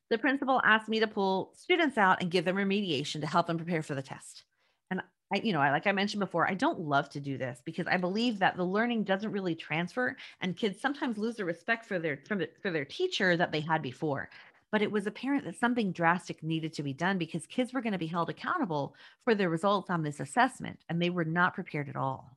the 0.09 0.17
principal 0.17 0.61
asked 0.63 0.89
me 0.89 0.99
to 0.99 1.07
pull 1.07 1.51
students 1.55 1.97
out 1.97 2.21
and 2.21 2.29
give 2.29 2.45
them 2.45 2.55
remediation 2.55 3.21
to 3.21 3.27
help 3.27 3.47
them 3.47 3.57
prepare 3.57 3.81
for 3.81 3.95
the 3.95 4.01
test. 4.01 4.43
And 4.91 5.01
I, 5.33 5.37
you 5.37 5.53
know, 5.53 5.59
I, 5.61 5.71
like 5.71 5.87
I 5.87 5.91
mentioned 5.91 6.19
before, 6.19 6.47
I 6.47 6.53
don't 6.53 6.81
love 6.81 7.09
to 7.09 7.19
do 7.19 7.37
this 7.37 7.61
because 7.65 7.87
I 7.87 7.97
believe 7.97 8.37
that 8.39 8.55
the 8.55 8.63
learning 8.63 9.05
doesn't 9.05 9.31
really 9.31 9.55
transfer, 9.55 10.15
and 10.41 10.55
kids 10.55 10.79
sometimes 10.79 11.17
lose 11.17 11.37
the 11.37 11.45
respect 11.45 11.85
for 11.85 11.97
their 11.97 12.19
for 12.61 12.71
their 12.71 12.85
teacher 12.85 13.35
that 13.37 13.51
they 13.51 13.61
had 13.61 13.81
before. 13.81 14.29
But 14.73 14.81
it 14.81 14.91
was 14.91 15.05
apparent 15.05 15.45
that 15.45 15.59
something 15.59 15.91
drastic 15.91 16.41
needed 16.41 16.73
to 16.73 16.83
be 16.83 16.93
done 16.93 17.19
because 17.19 17.45
kids 17.45 17.71
were 17.71 17.81
going 17.81 17.93
to 17.93 17.99
be 17.99 18.07
held 18.07 18.31
accountable 18.31 18.95
for 19.23 19.35
their 19.35 19.51
results 19.51 19.91
on 19.91 20.01
this 20.01 20.19
assessment, 20.19 20.79
and 20.89 20.99
they 20.99 21.11
were 21.11 21.23
not 21.23 21.53
prepared 21.53 21.89
at 21.89 21.95
all. 21.95 22.35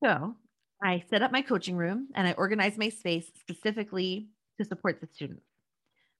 So 0.00 0.36
I 0.80 1.02
set 1.10 1.22
up 1.22 1.32
my 1.32 1.42
coaching 1.42 1.76
room 1.76 2.06
and 2.14 2.26
I 2.26 2.34
organized 2.34 2.78
my 2.78 2.88
space 2.88 3.32
specifically 3.36 4.28
to 4.58 4.64
support 4.64 5.00
the 5.00 5.08
students. 5.12 5.44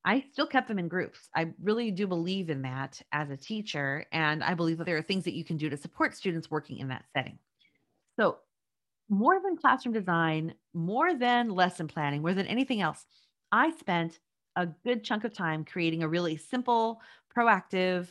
I 0.05 0.25
still 0.33 0.49
kept 0.49 0.67
them 0.67 0.81
in 0.81 0.89
groups. 0.89 1.29
I 1.33 1.53
really 1.63 1.93
do 1.93 2.09
believe 2.09 2.51
in 2.51 2.63
that 2.63 3.01
as 3.13 3.31
a 3.31 3.37
teacher. 3.37 4.05
And 4.11 4.43
I 4.43 4.55
believe 4.55 4.79
that 4.79 4.85
there 4.85 4.97
are 4.97 5.03
things 5.03 5.25
that 5.25 5.35
you 5.35 5.45
can 5.45 5.59
do 5.59 5.71
to 5.71 5.77
support 5.77 6.17
students 6.17 6.51
working 6.51 6.79
in 6.79 6.89
that 6.89 7.05
setting. 7.17 7.39
So, 8.19 8.39
more 9.09 9.41
than 9.41 9.57
classroom 9.57 9.93
design, 9.93 10.55
more 10.75 11.15
than 11.15 11.51
lesson 11.51 11.87
planning, 11.87 12.23
more 12.23 12.35
than 12.35 12.47
anything 12.47 12.81
else, 12.81 13.05
I 13.53 13.71
spent 13.79 14.19
a 14.57 14.67
good 14.67 15.05
chunk 15.05 15.25
of 15.25 15.33
time 15.33 15.65
creating 15.65 16.03
a 16.03 16.09
really 16.09 16.37
simple, 16.37 17.01
proactive, 17.37 18.09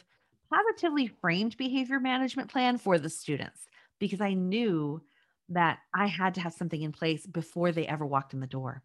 positively 0.51 1.07
framed 1.07 1.57
behavior 1.57 1.99
management 1.99 2.49
plan 2.49 2.77
for 2.77 2.97
the 2.97 3.09
students 3.09 3.67
because 3.99 4.21
I 4.21 4.33
knew 4.33 5.01
that 5.49 5.79
I 5.93 6.07
had 6.07 6.35
to 6.35 6.41
have 6.41 6.53
something 6.53 6.81
in 6.81 6.91
place 6.91 7.25
before 7.25 7.71
they 7.71 7.87
ever 7.87 8.05
walked 8.05 8.33
in 8.33 8.39
the 8.39 8.47
door. 8.47 8.83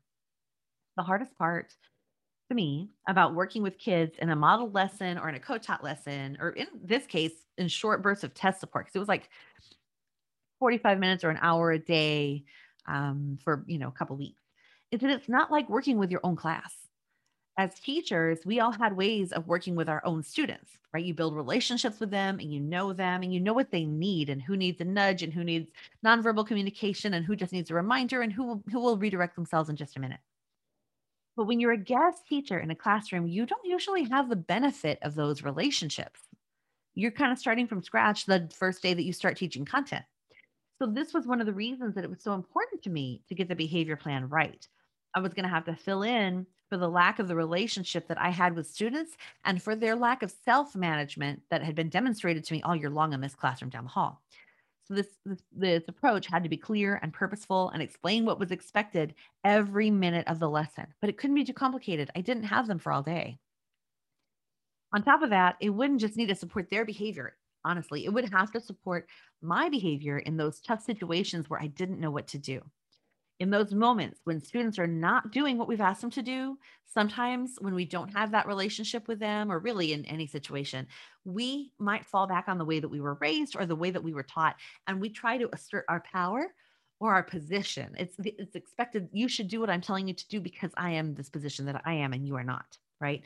The 0.96 1.02
hardest 1.02 1.36
part 1.36 1.74
to 2.48 2.54
me 2.54 2.90
about 3.08 3.34
working 3.34 3.62
with 3.62 3.78
kids 3.78 4.16
in 4.18 4.30
a 4.30 4.36
model 4.36 4.70
lesson 4.70 5.18
or 5.18 5.28
in 5.28 5.34
a 5.34 5.40
co-taught 5.40 5.84
lesson, 5.84 6.36
or 6.40 6.50
in 6.50 6.66
this 6.82 7.06
case, 7.06 7.32
in 7.58 7.68
short 7.68 8.02
bursts 8.02 8.24
of 8.24 8.34
test 8.34 8.60
support, 8.60 8.86
because 8.86 8.96
it 8.96 9.00
was 9.00 9.08
like 9.08 9.28
45 10.58 10.98
minutes 10.98 11.24
or 11.24 11.30
an 11.30 11.38
hour 11.40 11.72
a 11.72 11.78
day 11.78 12.44
um, 12.86 13.38
for 13.42 13.64
you 13.66 13.78
know 13.78 13.88
a 13.88 13.92
couple 13.92 14.16
weeks, 14.16 14.42
is 14.90 15.00
that 15.00 15.10
it's 15.10 15.28
not 15.28 15.50
like 15.50 15.68
working 15.68 15.98
with 15.98 16.10
your 16.10 16.20
own 16.22 16.36
class. 16.36 16.72
As 17.56 17.78
teachers, 17.78 18.44
we 18.44 18.58
all 18.58 18.72
had 18.72 18.96
ways 18.96 19.32
of 19.32 19.46
working 19.46 19.76
with 19.76 19.88
our 19.88 20.04
own 20.04 20.24
students, 20.24 20.76
right? 20.92 21.04
You 21.04 21.14
build 21.14 21.36
relationships 21.36 22.00
with 22.00 22.10
them 22.10 22.40
and 22.40 22.52
you 22.52 22.58
know 22.60 22.92
them 22.92 23.22
and 23.22 23.32
you 23.32 23.38
know 23.40 23.52
what 23.52 23.70
they 23.70 23.84
need 23.84 24.28
and 24.28 24.42
who 24.42 24.56
needs 24.56 24.80
a 24.80 24.84
nudge 24.84 25.22
and 25.22 25.32
who 25.32 25.44
needs 25.44 25.70
nonverbal 26.04 26.46
communication 26.46 27.14
and 27.14 27.24
who 27.24 27.36
just 27.36 27.52
needs 27.52 27.70
a 27.70 27.74
reminder 27.74 28.22
and 28.22 28.32
who 28.32 28.62
who 28.72 28.80
will 28.80 28.98
redirect 28.98 29.36
themselves 29.36 29.70
in 29.70 29.76
just 29.76 29.96
a 29.96 30.00
minute. 30.00 30.20
But 31.36 31.44
when 31.44 31.60
you're 31.60 31.72
a 31.72 31.76
guest 31.76 32.26
teacher 32.26 32.58
in 32.58 32.70
a 32.70 32.76
classroom, 32.76 33.26
you 33.26 33.46
don't 33.46 33.64
usually 33.64 34.04
have 34.04 34.28
the 34.28 34.36
benefit 34.36 34.98
of 35.02 35.14
those 35.14 35.42
relationships. 35.42 36.20
You're 36.94 37.10
kind 37.10 37.32
of 37.32 37.38
starting 37.38 37.66
from 37.66 37.82
scratch 37.82 38.26
the 38.26 38.50
first 38.56 38.82
day 38.82 38.94
that 38.94 39.02
you 39.04 39.12
start 39.12 39.36
teaching 39.36 39.64
content. 39.64 40.04
So, 40.80 40.86
this 40.86 41.14
was 41.14 41.26
one 41.26 41.40
of 41.40 41.46
the 41.46 41.52
reasons 41.54 41.94
that 41.94 42.04
it 42.04 42.10
was 42.10 42.22
so 42.22 42.34
important 42.34 42.82
to 42.82 42.90
me 42.90 43.22
to 43.28 43.34
get 43.34 43.48
the 43.48 43.54
behavior 43.54 43.96
plan 43.96 44.28
right. 44.28 44.66
I 45.14 45.20
was 45.20 45.34
going 45.34 45.44
to 45.44 45.54
have 45.54 45.64
to 45.66 45.76
fill 45.76 46.02
in 46.02 46.46
for 46.68 46.76
the 46.76 46.88
lack 46.88 47.18
of 47.18 47.28
the 47.28 47.36
relationship 47.36 48.08
that 48.08 48.20
I 48.20 48.30
had 48.30 48.56
with 48.56 48.66
students 48.70 49.16
and 49.44 49.62
for 49.62 49.76
their 49.76 49.96
lack 49.96 50.22
of 50.22 50.32
self 50.44 50.74
management 50.74 51.42
that 51.50 51.62
had 51.62 51.74
been 51.74 51.88
demonstrated 51.88 52.44
to 52.44 52.54
me 52.54 52.62
all 52.62 52.76
year 52.76 52.90
long 52.90 53.12
in 53.12 53.20
this 53.20 53.34
classroom 53.34 53.70
down 53.70 53.84
the 53.84 53.90
hall. 53.90 54.22
So 54.86 54.94
this, 54.94 55.06
this, 55.24 55.42
this 55.50 55.82
approach 55.88 56.26
had 56.26 56.42
to 56.42 56.48
be 56.50 56.58
clear 56.58 57.00
and 57.02 57.12
purposeful 57.12 57.70
and 57.70 57.82
explain 57.82 58.26
what 58.26 58.38
was 58.38 58.50
expected 58.50 59.14
every 59.42 59.90
minute 59.90 60.26
of 60.28 60.38
the 60.38 60.50
lesson. 60.50 60.86
But 61.00 61.08
it 61.08 61.16
couldn't 61.16 61.36
be 61.36 61.44
too 61.44 61.54
complicated. 61.54 62.10
I 62.14 62.20
didn't 62.20 62.44
have 62.44 62.66
them 62.66 62.78
for 62.78 62.92
all 62.92 63.02
day. 63.02 63.38
On 64.92 65.02
top 65.02 65.22
of 65.22 65.30
that, 65.30 65.56
it 65.60 65.70
wouldn't 65.70 66.00
just 66.00 66.16
need 66.16 66.28
to 66.28 66.34
support 66.34 66.68
their 66.70 66.84
behavior. 66.84 67.34
Honestly, 67.64 68.04
it 68.04 68.12
would 68.12 68.30
have 68.30 68.52
to 68.52 68.60
support 68.60 69.08
my 69.40 69.70
behavior 69.70 70.18
in 70.18 70.36
those 70.36 70.60
tough 70.60 70.82
situations 70.82 71.48
where 71.48 71.60
I 71.60 71.66
didn't 71.66 71.98
know 71.98 72.10
what 72.10 72.28
to 72.28 72.38
do 72.38 72.62
in 73.40 73.50
those 73.50 73.74
moments 73.74 74.20
when 74.24 74.40
students 74.40 74.78
are 74.78 74.86
not 74.86 75.32
doing 75.32 75.58
what 75.58 75.68
we've 75.68 75.80
asked 75.80 76.00
them 76.00 76.10
to 76.12 76.22
do, 76.22 76.56
sometimes 76.86 77.56
when 77.60 77.74
we 77.74 77.84
don't 77.84 78.14
have 78.14 78.30
that 78.30 78.46
relationship 78.46 79.08
with 79.08 79.18
them, 79.18 79.50
or 79.50 79.58
really 79.58 79.92
in 79.92 80.04
any 80.04 80.26
situation, 80.26 80.86
we 81.24 81.72
might 81.78 82.06
fall 82.06 82.26
back 82.26 82.44
on 82.46 82.58
the 82.58 82.64
way 82.64 82.78
that 82.78 82.88
we 82.88 83.00
were 83.00 83.18
raised 83.20 83.56
or 83.56 83.66
the 83.66 83.76
way 83.76 83.90
that 83.90 84.02
we 84.02 84.14
were 84.14 84.22
taught, 84.22 84.56
and 84.86 85.00
we 85.00 85.08
try 85.08 85.36
to 85.36 85.48
assert 85.52 85.84
our 85.88 86.00
power 86.00 86.46
or 87.00 87.12
our 87.12 87.24
position. 87.24 87.94
It's 87.98 88.14
it's 88.18 88.54
expected 88.54 89.08
you 89.12 89.28
should 89.28 89.48
do 89.48 89.60
what 89.60 89.70
I'm 89.70 89.80
telling 89.80 90.06
you 90.06 90.14
to 90.14 90.28
do 90.28 90.40
because 90.40 90.70
I 90.76 90.92
am 90.92 91.14
this 91.14 91.28
position 91.28 91.66
that 91.66 91.82
I 91.84 91.94
am 91.94 92.12
and 92.12 92.26
you 92.26 92.36
are 92.36 92.44
not, 92.44 92.78
right? 93.00 93.22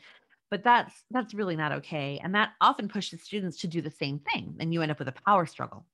But 0.49 0.63
that's 0.63 0.93
that's 1.11 1.35
really 1.35 1.55
not 1.55 1.71
okay, 1.73 2.19
and 2.23 2.33
that 2.33 2.53
often 2.61 2.87
pushes 2.89 3.21
students 3.21 3.57
to 3.61 3.67
do 3.67 3.81
the 3.81 3.91
same 3.91 4.19
thing, 4.33 4.55
and 4.59 4.73
you 4.73 4.81
end 4.81 4.91
up 4.91 4.97
with 4.97 5.07
a 5.07 5.13
power 5.25 5.45
struggle. 5.45 5.85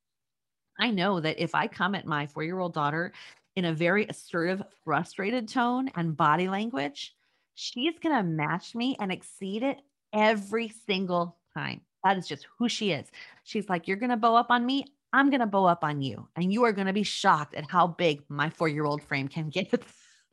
I 0.80 0.92
know 0.92 1.20
that 1.20 1.42
if 1.42 1.56
I 1.56 1.68
come 1.68 1.96
at 1.96 2.06
my 2.06 2.28
four 2.28 2.44
year 2.44 2.60
old 2.60 2.74
daughter 2.74 3.12
in 3.56 3.66
a 3.66 3.74
very 3.74 4.06
assertive, 4.08 4.62
frustrated 4.84 5.48
tone 5.48 5.90
and 5.96 6.18
body 6.18 6.50
language, 6.50 7.16
she's 7.54 7.98
going 8.00 8.16
to 8.16 8.24
match 8.24 8.76
me 8.76 8.96
and 9.00 9.12
exceed 9.12 9.64
it 9.64 9.80
every 10.14 10.74
single 10.86 11.38
time. 11.56 11.82
That 12.04 12.18
is 12.18 12.28
just 12.28 12.48
who 12.58 12.70
she 12.70 12.92
is. 12.92 13.08
She's 13.44 13.70
like, 13.70 13.88
You're 13.88 13.98
going 13.98 14.12
to 14.12 14.18
bow 14.18 14.36
up 14.36 14.48
on 14.50 14.66
me. 14.66 14.86
I'm 15.14 15.30
going 15.30 15.40
to 15.40 15.48
bow 15.48 15.66
up 15.66 15.84
on 15.84 16.02
you. 16.02 16.28
And 16.36 16.52
you 16.52 16.66
are 16.66 16.74
going 16.74 16.88
to 16.88 16.94
be 16.94 17.04
shocked 17.04 17.56
at 17.56 17.70
how 17.70 17.88
big 17.88 18.22
my 18.28 18.50
four 18.50 18.68
year 18.68 18.86
old 18.86 19.02
frame 19.02 19.28
can 19.28 19.50
get. 19.50 19.74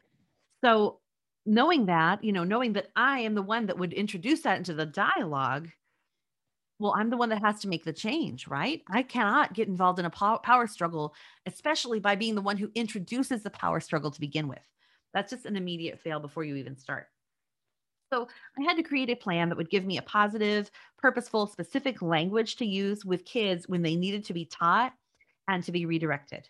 so, 0.64 0.98
knowing 1.46 1.86
that, 1.86 2.22
you 2.22 2.32
know, 2.32 2.44
knowing 2.44 2.74
that 2.74 2.88
I 2.94 3.20
am 3.20 3.34
the 3.34 3.42
one 3.42 3.66
that 3.66 3.78
would 3.78 3.92
introduce 3.92 4.42
that 4.42 4.58
into 4.58 4.74
the 4.74 4.86
dialogue 4.86 5.68
well, 6.82 6.94
I'm 6.96 7.10
the 7.10 7.16
one 7.16 7.28
that 7.28 7.42
has 7.42 7.60
to 7.60 7.68
make 7.68 7.84
the 7.84 7.92
change, 7.92 8.48
right? 8.48 8.82
I 8.90 9.04
cannot 9.04 9.54
get 9.54 9.68
involved 9.68 10.00
in 10.00 10.04
a 10.04 10.10
power 10.10 10.66
struggle, 10.66 11.14
especially 11.46 12.00
by 12.00 12.16
being 12.16 12.34
the 12.34 12.42
one 12.42 12.56
who 12.56 12.72
introduces 12.74 13.44
the 13.44 13.50
power 13.50 13.78
struggle 13.78 14.10
to 14.10 14.20
begin 14.20 14.48
with. 14.48 14.66
That's 15.14 15.30
just 15.30 15.46
an 15.46 15.54
immediate 15.54 16.00
fail 16.00 16.18
before 16.18 16.42
you 16.42 16.56
even 16.56 16.76
start. 16.76 17.06
So 18.12 18.26
I 18.58 18.62
had 18.64 18.76
to 18.78 18.82
create 18.82 19.10
a 19.10 19.14
plan 19.14 19.48
that 19.48 19.56
would 19.56 19.70
give 19.70 19.84
me 19.84 19.98
a 19.98 20.02
positive, 20.02 20.72
purposeful, 20.98 21.46
specific 21.46 22.02
language 22.02 22.56
to 22.56 22.66
use 22.66 23.04
with 23.04 23.24
kids 23.24 23.68
when 23.68 23.82
they 23.82 23.94
needed 23.94 24.24
to 24.24 24.34
be 24.34 24.46
taught 24.46 24.92
and 25.46 25.62
to 25.62 25.70
be 25.70 25.86
redirected. 25.86 26.48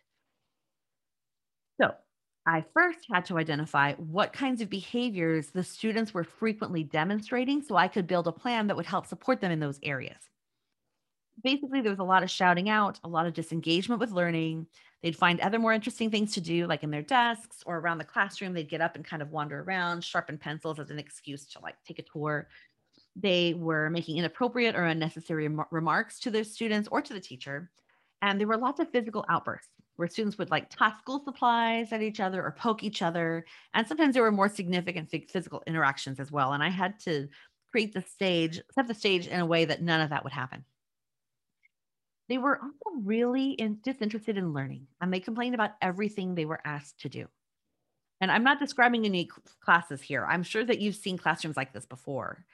I 2.44 2.64
first 2.75 3.06
had 3.08 3.25
to 3.26 3.38
identify 3.38 3.94
what 3.94 4.32
kinds 4.32 4.61
of 4.61 4.68
behaviors 4.68 5.50
the 5.50 5.62
students 5.62 6.12
were 6.12 6.25
frequently 6.25 6.82
demonstrating 6.82 7.62
so 7.62 7.76
I 7.76 7.87
could 7.87 8.08
build 8.08 8.26
a 8.26 8.32
plan 8.32 8.66
that 8.66 8.76
would 8.76 8.87
help 8.87 9.06
support 9.06 9.40
them 9.40 9.52
in 9.52 9.61
those 9.61 9.78
areas. 9.82 10.16
Basically, 11.44 11.80
there 11.80 11.92
was 11.92 12.00
a 12.00 12.04
lot 12.04 12.25
of 12.25 12.30
shouting 12.30 12.68
out, 12.68 12.99
a 13.04 13.08
lot 13.08 13.26
of 13.26 13.34
disengagement 13.34 14.00
with 14.00 14.11
learning. 14.11 14.66
They'd 15.02 15.16
find 15.16 15.40
other 15.40 15.58
more 15.58 15.72
interesting 15.72 16.11
things 16.11 16.34
to 16.34 16.40
do, 16.40 16.66
like 16.66 16.82
in 16.82 16.90
their 16.90 17.02
desks 17.02 17.62
or 17.64 17.78
around 17.78 17.99
the 17.99 18.04
classroom. 18.04 18.52
They'd 18.52 18.68
get 18.68 18.80
up 18.80 18.96
and 18.96 19.04
kind 19.04 19.22
of 19.22 19.30
wander 19.30 19.61
around, 19.61 20.04
sharpen 20.04 20.37
pencils 20.37 20.80
as 20.80 20.90
an 20.90 20.99
excuse 20.99 21.46
to 21.49 21.61
like 21.61 21.76
take 21.87 22.00
a 22.00 22.02
tour. 22.02 22.49
They 23.14 23.54
were 23.54 23.88
making 23.88 24.18
inappropriate 24.18 24.75
or 24.75 24.84
unnecessary 24.84 25.49
remarks 25.70 26.18
to 26.20 26.30
their 26.30 26.44
students 26.44 26.88
or 26.90 27.02
to 27.02 27.14
the 27.14 27.20
teacher. 27.20 27.70
And 28.20 28.38
there 28.38 28.49
were 28.49 28.56
lots 28.56 28.80
of 28.80 28.90
physical 28.90 29.25
outbursts 29.28 29.82
where 30.02 30.09
students 30.09 30.37
would 30.37 30.50
like 30.50 30.68
toss 30.68 30.99
school 30.99 31.23
supplies 31.25 31.92
at 31.92 32.02
each 32.02 32.18
other 32.18 32.42
or 32.42 32.50
poke 32.50 32.82
each 32.82 33.02
other. 33.02 33.47
And 33.73 33.87
sometimes 33.87 34.14
there 34.14 34.25
were 34.25 34.32
more 34.32 34.49
significant 34.49 35.09
physical 35.30 35.62
interactions 35.64 36.18
as 36.18 36.32
well. 36.32 36.54
And 36.54 36.62
I 36.62 36.71
had 36.71 36.99
to 37.04 37.28
create 37.71 37.94
the 37.94 38.02
stage, 38.02 38.61
set 38.75 38.88
the 38.88 38.94
stage 38.94 39.28
in 39.28 39.38
a 39.38 39.47
way 39.47 39.64
that 39.64 39.80
none 39.80 40.00
of 40.00 40.11
that 40.11 40.25
would 40.25 40.32
happen. 40.32 40.64
They 42.28 42.37
were 42.37 42.59
also 42.61 43.00
really 43.04 43.50
in, 43.52 43.78
disinterested 43.85 44.37
in 44.37 44.52
learning 44.52 44.88
and 45.00 45.14
they 45.14 45.21
complained 45.21 45.54
about 45.54 45.75
everything 45.80 46.35
they 46.35 46.47
were 46.47 46.61
asked 46.64 46.99
to 47.02 47.09
do. 47.09 47.28
And 48.21 48.28
I'm 48.28 48.42
not 48.42 48.59
describing 48.59 49.04
any 49.04 49.28
classes 49.61 50.02
here. 50.02 50.26
I'm 50.28 50.42
sure 50.42 50.64
that 50.64 50.80
you've 50.80 50.97
seen 50.97 51.16
classrooms 51.16 51.56
like 51.56 51.73
this 51.73 51.87
before. 51.87 52.44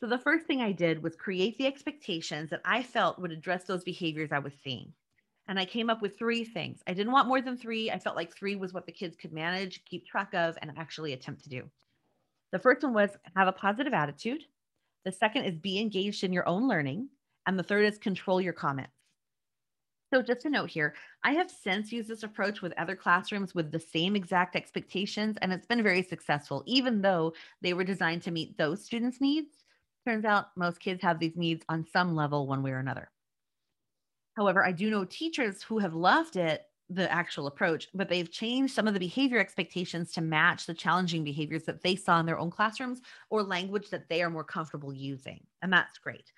So 0.00 0.06
the 0.06 0.16
first 0.16 0.46
thing 0.46 0.62
I 0.62 0.72
did 0.72 1.02
was 1.02 1.14
create 1.14 1.58
the 1.58 1.66
expectations 1.66 2.48
that 2.48 2.62
I 2.64 2.82
felt 2.82 3.18
would 3.18 3.32
address 3.32 3.64
those 3.64 3.84
behaviors 3.84 4.32
I 4.32 4.38
was 4.38 4.54
seeing. 4.64 4.94
And 5.50 5.58
I 5.58 5.64
came 5.64 5.90
up 5.90 6.00
with 6.00 6.16
three 6.16 6.44
things. 6.44 6.78
I 6.86 6.94
didn't 6.94 7.12
want 7.12 7.26
more 7.26 7.42
than 7.42 7.56
three. 7.56 7.90
I 7.90 7.98
felt 7.98 8.14
like 8.14 8.32
three 8.32 8.54
was 8.54 8.72
what 8.72 8.86
the 8.86 8.92
kids 8.92 9.16
could 9.16 9.32
manage, 9.32 9.84
keep 9.84 10.06
track 10.06 10.32
of, 10.32 10.56
and 10.62 10.72
actually 10.76 11.12
attempt 11.12 11.42
to 11.42 11.48
do. 11.48 11.64
The 12.52 12.60
first 12.60 12.84
one 12.84 12.94
was 12.94 13.10
have 13.34 13.48
a 13.48 13.52
positive 13.52 13.92
attitude. 13.92 14.44
The 15.04 15.10
second 15.10 15.46
is 15.46 15.56
be 15.56 15.80
engaged 15.80 16.22
in 16.22 16.32
your 16.32 16.48
own 16.48 16.68
learning. 16.68 17.08
And 17.46 17.58
the 17.58 17.64
third 17.64 17.84
is 17.84 17.98
control 17.98 18.40
your 18.40 18.52
comments. 18.52 18.92
So, 20.14 20.22
just 20.22 20.44
a 20.44 20.50
note 20.50 20.70
here, 20.70 20.94
I 21.24 21.32
have 21.32 21.50
since 21.50 21.90
used 21.90 22.08
this 22.08 22.22
approach 22.22 22.62
with 22.62 22.72
other 22.78 22.94
classrooms 22.94 23.52
with 23.52 23.72
the 23.72 23.80
same 23.80 24.14
exact 24.14 24.54
expectations, 24.54 25.36
and 25.42 25.52
it's 25.52 25.66
been 25.66 25.82
very 25.82 26.04
successful, 26.04 26.62
even 26.66 27.02
though 27.02 27.32
they 27.60 27.74
were 27.74 27.82
designed 27.82 28.22
to 28.22 28.30
meet 28.30 28.56
those 28.56 28.84
students' 28.84 29.20
needs. 29.20 29.64
Turns 30.06 30.24
out 30.24 30.56
most 30.56 30.78
kids 30.78 31.02
have 31.02 31.18
these 31.18 31.36
needs 31.36 31.64
on 31.68 31.84
some 31.92 32.14
level, 32.14 32.46
one 32.46 32.62
way 32.62 32.70
or 32.70 32.78
another. 32.78 33.10
However, 34.40 34.64
I 34.64 34.72
do 34.72 34.88
know 34.88 35.04
teachers 35.04 35.62
who 35.62 35.78
have 35.80 35.92
loved 35.92 36.36
it, 36.36 36.64
the 36.88 37.12
actual 37.12 37.46
approach, 37.46 37.88
but 37.92 38.08
they've 38.08 38.30
changed 38.30 38.72
some 38.72 38.88
of 38.88 38.94
the 38.94 38.98
behavior 38.98 39.38
expectations 39.38 40.12
to 40.12 40.22
match 40.22 40.64
the 40.64 40.72
challenging 40.72 41.24
behaviors 41.24 41.64
that 41.64 41.82
they 41.82 41.94
saw 41.94 42.18
in 42.20 42.24
their 42.24 42.38
own 42.38 42.50
classrooms 42.50 43.02
or 43.28 43.42
language 43.42 43.90
that 43.90 44.08
they 44.08 44.22
are 44.22 44.30
more 44.30 44.42
comfortable 44.42 44.94
using. 44.94 45.40
And 45.60 45.70
that's 45.70 45.98
great. 45.98 46.32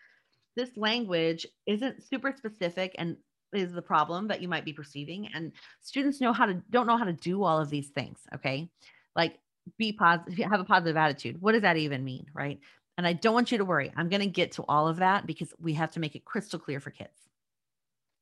This 0.56 0.76
language 0.76 1.47
isn't 1.66 2.02
super 2.02 2.35
specific 2.37 2.97
and 2.99 3.18
is 3.52 3.73
the 3.73 3.80
problem 3.80 4.26
that 4.26 4.42
you 4.42 4.49
might 4.49 4.64
be 4.64 4.73
perceiving 4.73 5.28
and 5.32 5.52
students 5.80 6.21
know 6.21 6.32
how 6.32 6.47
to 6.47 6.54
don't 6.71 6.88
know 6.88 6.97
how 6.97 7.04
to 7.04 7.12
do 7.12 7.44
all 7.44 7.61
of 7.61 7.68
these 7.68 7.90
things 7.90 8.18
okay 8.35 8.66
like 9.14 9.38
be 9.76 9.92
positive 9.92 10.50
have 10.50 10.59
a 10.59 10.64
positive 10.64 10.97
attitude 10.97 11.37
what 11.42 11.52
does 11.52 11.61
that 11.61 11.76
even 11.76 12.02
mean 12.02 12.25
right 12.32 12.59
and 12.97 13.06
i 13.06 13.12
don't 13.12 13.35
want 13.35 13.52
you 13.52 13.59
to 13.59 13.64
worry 13.66 13.92
i'm 13.94 14.09
going 14.09 14.23
to 14.23 14.26
get 14.26 14.52
to 14.52 14.64
all 14.71 14.88
of 14.88 14.97
that 14.97 15.26
because 15.26 15.52
we 15.61 15.75
have 15.75 15.90
to 15.90 16.00
make 16.00 16.16
it 16.16 16.25
crystal 16.25 16.59
clear 16.59 16.80
for 16.80 16.90
kids 16.90 17.28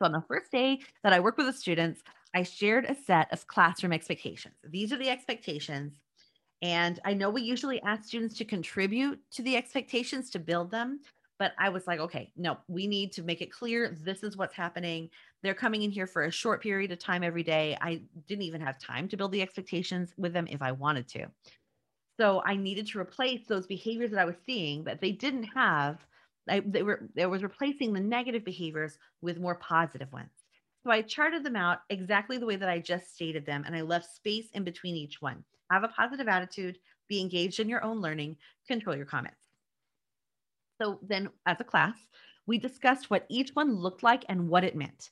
so 0.00 0.07
on 0.07 0.12
the 0.12 0.25
first 0.28 0.50
day 0.50 0.80
that 1.02 1.12
i 1.12 1.21
work 1.21 1.37
with 1.37 1.47
the 1.47 1.52
students 1.52 2.02
i 2.35 2.42
shared 2.42 2.85
a 2.87 2.95
set 2.95 3.33
of 3.33 3.47
classroom 3.47 3.92
expectations 3.92 4.54
these 4.71 4.92
are 4.92 4.99
the 4.99 5.09
expectations 5.09 6.00
and 6.62 7.00
i 7.04 7.14
know 7.14 7.30
we 7.30 7.42
usually 7.42 7.80
ask 7.83 8.04
students 8.04 8.37
to 8.37 8.45
contribute 8.45 9.21
to 9.30 9.42
the 9.42 9.57
expectations 9.57 10.30
to 10.30 10.38
build 10.38 10.71
them 10.71 11.00
but 11.40 11.54
I 11.59 11.71
was 11.71 11.87
like, 11.87 12.00
okay, 12.00 12.30
no, 12.37 12.59
we 12.69 12.87
need 12.87 13.12
to 13.12 13.23
make 13.23 13.40
it 13.40 13.50
clear 13.50 13.97
this 14.02 14.23
is 14.23 14.37
what's 14.37 14.54
happening. 14.54 15.09
They're 15.42 15.54
coming 15.54 15.83
in 15.83 15.90
here 15.90 16.07
for 16.07 16.25
a 16.25 16.30
short 16.30 16.62
period 16.62 16.92
of 16.92 16.99
time 16.99 17.25
every 17.25 17.42
day. 17.42 17.78
I 17.80 18.02
didn't 18.28 18.42
even 18.42 18.61
have 18.61 18.78
time 18.78 19.09
to 19.09 19.16
build 19.16 19.33
the 19.33 19.40
expectations 19.40 20.12
with 20.19 20.35
them 20.35 20.47
if 20.50 20.61
I 20.61 20.73
wanted 20.73 21.09
to. 21.09 21.28
So 22.21 22.42
I 22.45 22.57
needed 22.57 22.87
to 22.88 23.00
replace 23.00 23.47
those 23.47 23.66
behaviors 23.66 24.11
that 24.11 24.21
I 24.21 24.26
was 24.26 24.37
seeing 24.45 24.85
that 24.85 25.00
they 25.00 25.12
didn't 25.12 25.45
have. 25.45 26.04
I, 26.50 26.61
they 26.61 26.83
were 26.83 27.09
there 27.14 27.28
was 27.28 27.42
replacing 27.42 27.92
the 27.92 28.00
negative 28.00 28.45
behaviors 28.45 28.99
with 29.23 29.40
more 29.40 29.54
positive 29.54 30.12
ones. 30.12 30.30
So 30.83 30.90
I 30.90 31.02
charted 31.02 31.45
them 31.45 31.57
out 31.57 31.80
exactly 31.90 32.38
the 32.38 32.47
way 32.47 32.57
that 32.57 32.69
I 32.69 32.78
just 32.78 33.14
stated 33.14 33.47
them, 33.47 33.64
and 33.66 33.76
I 33.76 33.83
left 33.83 34.14
space 34.14 34.47
in 34.54 34.64
between 34.64 34.97
each 34.97 35.21
one. 35.21 35.45
Have 35.71 35.85
a 35.85 35.88
positive 35.88 36.26
attitude, 36.26 36.78
be 37.09 37.21
engaged 37.21 37.61
in 37.61 37.69
your 37.69 37.85
own 37.85 38.00
learning, 38.00 38.37
control 38.66 38.97
your 38.97 39.07
comments. 39.07 39.42
So 40.80 40.99
then, 41.02 41.28
as 41.47 41.61
a 41.61 41.64
class, 41.64 41.97
we 42.47 42.59
discussed 42.59 43.11
what 43.11 43.26
each 43.28 43.50
one 43.50 43.76
looked 43.76 44.02
like 44.02 44.25
and 44.28 44.49
what 44.49 44.64
it 44.64 44.75
meant. 44.75 45.11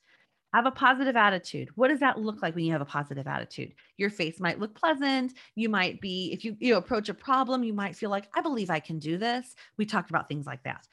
Have 0.53 0.65
a 0.65 0.71
positive 0.71 1.15
attitude. 1.15 1.69
What 1.75 1.89
does 1.89 1.99
that 1.99 2.17
look 2.19 2.41
like 2.41 2.55
when 2.55 2.65
you 2.65 2.71
have 2.71 2.81
a 2.81 2.85
positive 2.85 3.27
attitude? 3.27 3.73
Your 3.97 4.09
face 4.09 4.39
might 4.39 4.59
look 4.59 4.73
pleasant. 4.73 5.33
You 5.55 5.69
might 5.69 6.01
be, 6.01 6.31
if 6.33 6.43
you, 6.43 6.57
you 6.59 6.75
approach 6.75 7.07
a 7.07 7.13
problem, 7.13 7.63
you 7.63 7.73
might 7.73 7.95
feel 7.95 8.09
like, 8.09 8.27
I 8.35 8.41
believe 8.41 8.71
I 8.71 8.79
can 8.79 8.97
do 8.97 9.19
this. 9.19 9.55
We 9.77 9.85
talked 9.85 10.09
about 10.09 10.27
things 10.27 10.47
like 10.47 10.63
that. 10.63 10.87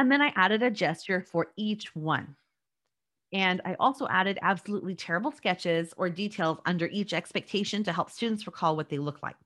And 0.00 0.10
then 0.10 0.22
I 0.22 0.32
added 0.34 0.62
a 0.62 0.70
gesture 0.70 1.20
for 1.20 1.48
each 1.58 1.94
one. 1.94 2.34
And 3.34 3.60
I 3.66 3.76
also 3.78 4.08
added 4.08 4.38
absolutely 4.40 4.94
terrible 4.94 5.30
sketches 5.30 5.92
or 5.98 6.08
details 6.08 6.56
under 6.64 6.86
each 6.86 7.12
expectation 7.12 7.84
to 7.84 7.92
help 7.92 8.10
students 8.10 8.46
recall 8.46 8.76
what 8.76 8.88
they 8.88 8.96
look 8.96 9.22
like. 9.22 9.36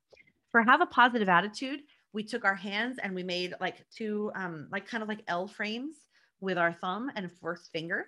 For 0.52 0.62
have 0.62 0.80
a 0.80 0.87
positive 0.87 1.28
attitude, 1.28 1.80
we 2.12 2.23
took 2.23 2.44
our 2.44 2.54
hands 2.54 3.00
and 3.02 3.16
we 3.16 3.25
made 3.25 3.54
like 3.61 3.84
two 3.90 4.30
um 4.37 4.68
like 4.70 4.87
kind 4.87 5.02
of 5.02 5.08
like 5.08 5.25
L 5.26 5.49
frames 5.49 5.96
with 6.40 6.56
our 6.56 6.73
thumb 6.73 7.11
and 7.16 7.32
first 7.32 7.73
finger 7.73 8.06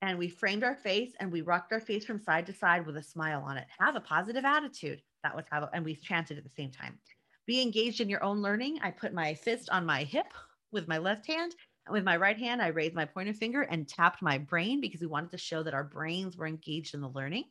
and 0.00 0.18
we 0.18 0.30
framed 0.30 0.64
our 0.64 0.76
face 0.76 1.12
and 1.20 1.30
we 1.30 1.42
rocked 1.42 1.74
our 1.74 1.80
face 1.80 2.06
from 2.06 2.18
side 2.18 2.46
to 2.46 2.54
side 2.54 2.86
with 2.86 2.96
a 2.96 3.02
smile 3.02 3.44
on 3.46 3.58
it. 3.58 3.66
Have 3.78 3.96
a 3.96 4.00
positive 4.00 4.46
attitude. 4.46 5.02
That 5.24 5.36
was 5.36 5.44
how, 5.50 5.68
and 5.74 5.84
we 5.84 5.96
chanted 5.96 6.38
at 6.38 6.44
the 6.44 6.50
same 6.56 6.70
time. 6.70 6.98
Be 7.46 7.60
engaged 7.60 8.00
in 8.00 8.08
your 8.08 8.24
own 8.24 8.40
learning. 8.40 8.78
I 8.82 8.92
put 8.92 9.12
my 9.12 9.34
fist 9.34 9.68
on 9.68 9.84
my 9.84 10.04
hip 10.04 10.32
with 10.72 10.88
my 10.88 10.96
left 10.96 11.26
hand. 11.26 11.54
With 11.90 12.04
my 12.04 12.16
right 12.16 12.38
hand, 12.38 12.62
I 12.62 12.68
raised 12.68 12.94
my 12.94 13.04
pointer 13.04 13.34
finger 13.34 13.62
and 13.62 13.88
tapped 13.88 14.22
my 14.22 14.38
brain 14.38 14.80
because 14.80 15.00
we 15.00 15.06
wanted 15.06 15.32
to 15.32 15.38
show 15.38 15.62
that 15.62 15.74
our 15.74 15.84
brains 15.84 16.36
were 16.36 16.46
engaged 16.46 16.94
in 16.94 17.00
the 17.00 17.08
learning. 17.08 17.44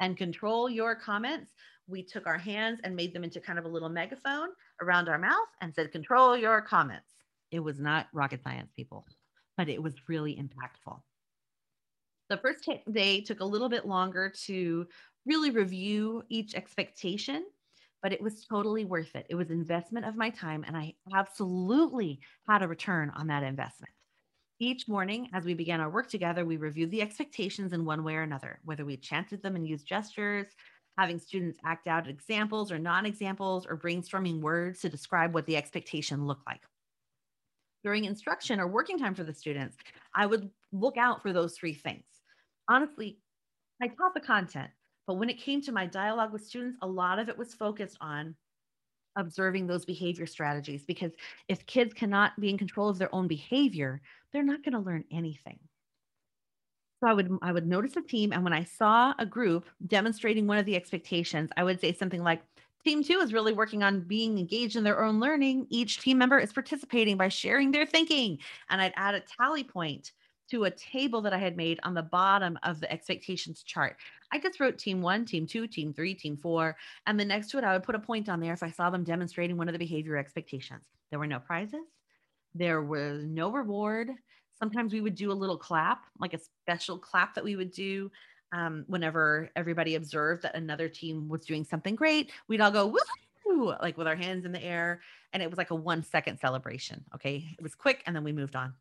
And 0.00 0.16
control 0.16 0.68
your 0.68 0.94
comments 0.94 1.52
we 1.88 2.02
took 2.02 2.26
our 2.26 2.38
hands 2.38 2.80
and 2.84 2.94
made 2.94 3.14
them 3.14 3.24
into 3.24 3.40
kind 3.40 3.58
of 3.58 3.64
a 3.64 3.68
little 3.68 3.88
megaphone 3.88 4.50
around 4.82 5.08
our 5.08 5.18
mouth 5.18 5.48
and 5.60 5.74
said, 5.74 5.90
Control 5.90 6.36
your 6.36 6.60
comments. 6.60 7.14
It 7.50 7.60
was 7.60 7.80
not 7.80 8.08
rocket 8.12 8.42
science, 8.42 8.70
people, 8.76 9.06
but 9.56 9.68
it 9.68 9.82
was 9.82 9.94
really 10.06 10.36
impactful. 10.36 11.00
The 12.28 12.36
first 12.36 12.68
day 12.92 13.22
took 13.22 13.40
a 13.40 13.44
little 13.44 13.70
bit 13.70 13.86
longer 13.86 14.30
to 14.44 14.86
really 15.24 15.50
review 15.50 16.22
each 16.28 16.54
expectation, 16.54 17.46
but 18.02 18.12
it 18.12 18.20
was 18.20 18.44
totally 18.44 18.84
worth 18.84 19.14
it. 19.14 19.26
It 19.28 19.34
was 19.34 19.50
investment 19.50 20.06
of 20.06 20.16
my 20.16 20.30
time, 20.30 20.64
and 20.66 20.76
I 20.76 20.94
absolutely 21.14 22.20
had 22.48 22.62
a 22.62 22.68
return 22.68 23.10
on 23.16 23.26
that 23.28 23.42
investment. 23.42 23.92
Each 24.60 24.88
morning, 24.88 25.28
as 25.32 25.44
we 25.44 25.54
began 25.54 25.80
our 25.80 25.90
work 25.90 26.08
together, 26.08 26.44
we 26.44 26.56
reviewed 26.56 26.90
the 26.90 27.02
expectations 27.02 27.72
in 27.72 27.84
one 27.84 28.02
way 28.02 28.14
or 28.14 28.22
another, 28.22 28.58
whether 28.64 28.84
we 28.84 28.96
chanted 28.96 29.42
them 29.42 29.54
and 29.54 29.66
used 29.66 29.86
gestures, 29.86 30.48
having 30.98 31.18
students 31.18 31.60
act 31.64 31.86
out 31.86 32.08
examples 32.08 32.72
or 32.72 32.78
non 32.78 33.06
examples, 33.06 33.66
or 33.66 33.76
brainstorming 33.76 34.40
words 34.40 34.80
to 34.80 34.88
describe 34.88 35.32
what 35.32 35.46
the 35.46 35.56
expectation 35.56 36.26
looked 36.26 36.46
like. 36.46 36.62
During 37.84 38.04
instruction 38.04 38.58
or 38.58 38.66
working 38.66 38.98
time 38.98 39.14
for 39.14 39.22
the 39.22 39.32
students, 39.32 39.76
I 40.14 40.26
would 40.26 40.50
look 40.72 40.96
out 40.96 41.22
for 41.22 41.32
those 41.32 41.56
three 41.56 41.74
things. 41.74 42.04
Honestly, 42.68 43.20
I 43.80 43.86
taught 43.86 44.14
the 44.14 44.20
content, 44.20 44.70
but 45.08 45.14
when 45.14 45.30
it 45.30 45.40
came 45.40 45.62
to 45.62 45.72
my 45.72 45.86
dialogue 45.86 46.32
with 46.34 46.46
students, 46.46 46.78
a 46.82 46.86
lot 46.86 47.18
of 47.18 47.30
it 47.30 47.38
was 47.38 47.54
focused 47.54 47.98
on 48.02 48.36
observing 49.16 49.66
those 49.66 49.84
behavior 49.84 50.26
strategies 50.26 50.84
because 50.84 51.12
if 51.48 51.66
kids 51.66 51.94
cannot 51.94 52.38
be 52.40 52.50
in 52.50 52.58
control 52.58 52.88
of 52.90 52.98
their 52.98 53.14
own 53.14 53.28
behavior, 53.28 54.02
they're 54.32 54.44
not 54.44 54.62
going 54.64 54.74
to 54.74 54.80
learn 54.80 55.04
anything. 55.10 55.58
So 57.02 57.08
I 57.08 57.14
would 57.14 57.38
I 57.42 57.52
would 57.52 57.66
notice 57.66 57.96
a 57.96 58.02
team, 58.02 58.32
and 58.32 58.42
when 58.42 58.52
I 58.52 58.64
saw 58.64 59.14
a 59.18 59.26
group 59.26 59.66
demonstrating 59.86 60.46
one 60.46 60.58
of 60.58 60.66
the 60.66 60.76
expectations, 60.76 61.50
I 61.56 61.64
would 61.64 61.80
say 61.80 61.92
something 61.92 62.22
like, 62.22 62.42
"Team 62.84 63.04
two 63.04 63.20
is 63.20 63.32
really 63.32 63.52
working 63.52 63.82
on 63.84 64.00
being 64.00 64.38
engaged 64.38 64.74
in 64.76 64.84
their 64.84 65.02
own 65.04 65.20
learning. 65.20 65.68
Each 65.70 66.00
team 66.00 66.18
member 66.18 66.38
is 66.38 66.52
participating 66.52 67.16
by 67.16 67.28
sharing 67.28 67.70
their 67.70 67.86
thinking." 67.86 68.40
And 68.68 68.82
I'd 68.82 68.94
add 68.96 69.14
a 69.14 69.20
tally 69.20 69.64
point 69.64 70.12
to 70.50 70.64
a 70.64 70.70
table 70.70 71.20
that 71.22 71.32
I 71.32 71.38
had 71.38 71.56
made 71.56 71.80
on 71.82 71.94
the 71.94 72.02
bottom 72.02 72.58
of 72.62 72.80
the 72.80 72.90
expectations 72.92 73.62
chart. 73.62 73.96
I 74.32 74.38
just 74.38 74.60
wrote 74.60 74.78
team 74.78 75.02
one, 75.02 75.24
team 75.24 75.46
two, 75.46 75.66
team 75.66 75.92
three, 75.92 76.14
team 76.14 76.36
four. 76.36 76.76
And 77.06 77.18
then 77.18 77.28
next 77.28 77.50
to 77.50 77.58
it, 77.58 77.64
I 77.64 77.72
would 77.72 77.82
put 77.82 77.94
a 77.94 78.00
point 78.00 78.28
on 78.28 78.40
there 78.40 78.52
if 78.52 78.62
I 78.62 78.70
saw 78.70 78.90
them 78.90 79.04
demonstrating 79.04 79.56
one 79.56 79.68
of 79.68 79.72
the 79.72 79.78
behavior 79.78 80.16
expectations. 80.16 80.84
There 81.10 81.18
were 81.18 81.26
no 81.26 81.38
prizes, 81.38 81.86
there 82.54 82.82
was 82.82 83.24
no 83.24 83.50
reward, 83.50 84.10
sometimes 84.58 84.92
we 84.92 85.00
would 85.00 85.14
do 85.14 85.32
a 85.32 85.34
little 85.34 85.56
clap, 85.56 86.04
like 86.18 86.34
a 86.34 86.40
special 86.62 86.98
clap 86.98 87.34
that 87.34 87.44
we 87.44 87.56
would 87.56 87.70
do 87.70 88.10
um, 88.52 88.84
whenever 88.88 89.50
everybody 89.56 89.94
observed 89.94 90.42
that 90.42 90.54
another 90.54 90.88
team 90.88 91.28
was 91.28 91.44
doing 91.44 91.64
something 91.64 91.94
great. 91.94 92.32
We'd 92.48 92.60
all 92.60 92.70
go 92.70 92.94
woo, 93.46 93.74
like 93.80 93.96
with 93.96 94.06
our 94.06 94.16
hands 94.16 94.44
in 94.44 94.52
the 94.52 94.62
air, 94.62 95.00
and 95.32 95.42
it 95.42 95.50
was 95.50 95.58
like 95.58 95.70
a 95.70 95.74
one 95.74 96.02
second 96.02 96.38
celebration. 96.38 97.04
Okay, 97.14 97.54
it 97.58 97.62
was 97.62 97.74
quick, 97.74 98.02
and 98.06 98.16
then 98.16 98.24
we 98.24 98.32
moved 98.32 98.56
on. 98.56 98.74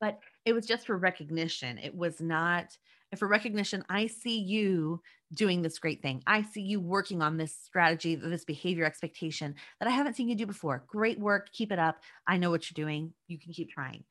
But 0.00 0.20
it 0.48 0.54
was 0.54 0.64
just 0.64 0.86
for 0.86 0.96
recognition. 0.96 1.76
It 1.76 1.94
was 1.94 2.22
not 2.22 2.76
for 3.18 3.28
recognition. 3.28 3.84
I 3.90 4.06
see 4.06 4.38
you 4.38 5.02
doing 5.34 5.60
this 5.60 5.78
great 5.78 6.00
thing. 6.00 6.22
I 6.26 6.40
see 6.40 6.62
you 6.62 6.80
working 6.80 7.20
on 7.20 7.36
this 7.36 7.54
strategy, 7.54 8.14
this 8.14 8.46
behavior 8.46 8.86
expectation 8.86 9.54
that 9.78 9.88
I 9.88 9.92
haven't 9.92 10.16
seen 10.16 10.26
you 10.26 10.34
do 10.34 10.46
before. 10.46 10.84
Great 10.86 11.20
work. 11.20 11.52
Keep 11.52 11.72
it 11.72 11.78
up. 11.78 11.98
I 12.26 12.38
know 12.38 12.50
what 12.50 12.70
you're 12.70 12.82
doing. 12.82 13.12
You 13.26 13.38
can 13.38 13.52
keep 13.52 13.70
trying. 13.70 14.04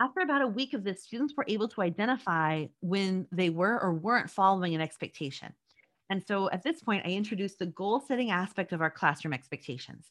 After 0.00 0.20
about 0.20 0.42
a 0.42 0.48
week 0.48 0.74
of 0.74 0.82
this, 0.82 1.04
students 1.04 1.34
were 1.36 1.44
able 1.46 1.68
to 1.68 1.82
identify 1.82 2.66
when 2.80 3.28
they 3.30 3.50
were 3.50 3.80
or 3.80 3.94
weren't 3.94 4.30
following 4.30 4.74
an 4.74 4.80
expectation. 4.80 5.52
And 6.10 6.26
so 6.26 6.50
at 6.50 6.64
this 6.64 6.82
point, 6.82 7.06
I 7.06 7.10
introduced 7.10 7.60
the 7.60 7.66
goal 7.66 8.00
setting 8.00 8.32
aspect 8.32 8.72
of 8.72 8.80
our 8.80 8.90
classroom 8.90 9.32
expectations. 9.32 10.10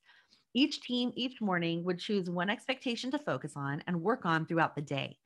Each 0.54 0.82
team 0.82 1.12
each 1.16 1.42
morning 1.42 1.84
would 1.84 2.00
choose 2.00 2.30
one 2.30 2.50
expectation 2.50 3.12
to 3.12 3.20
focus 3.20 3.54
on 3.58 3.84
and 3.86 4.02
work 4.02 4.26
on 4.26 4.46
throughout 4.46 4.76
the 4.76 4.82
day. 4.82 5.18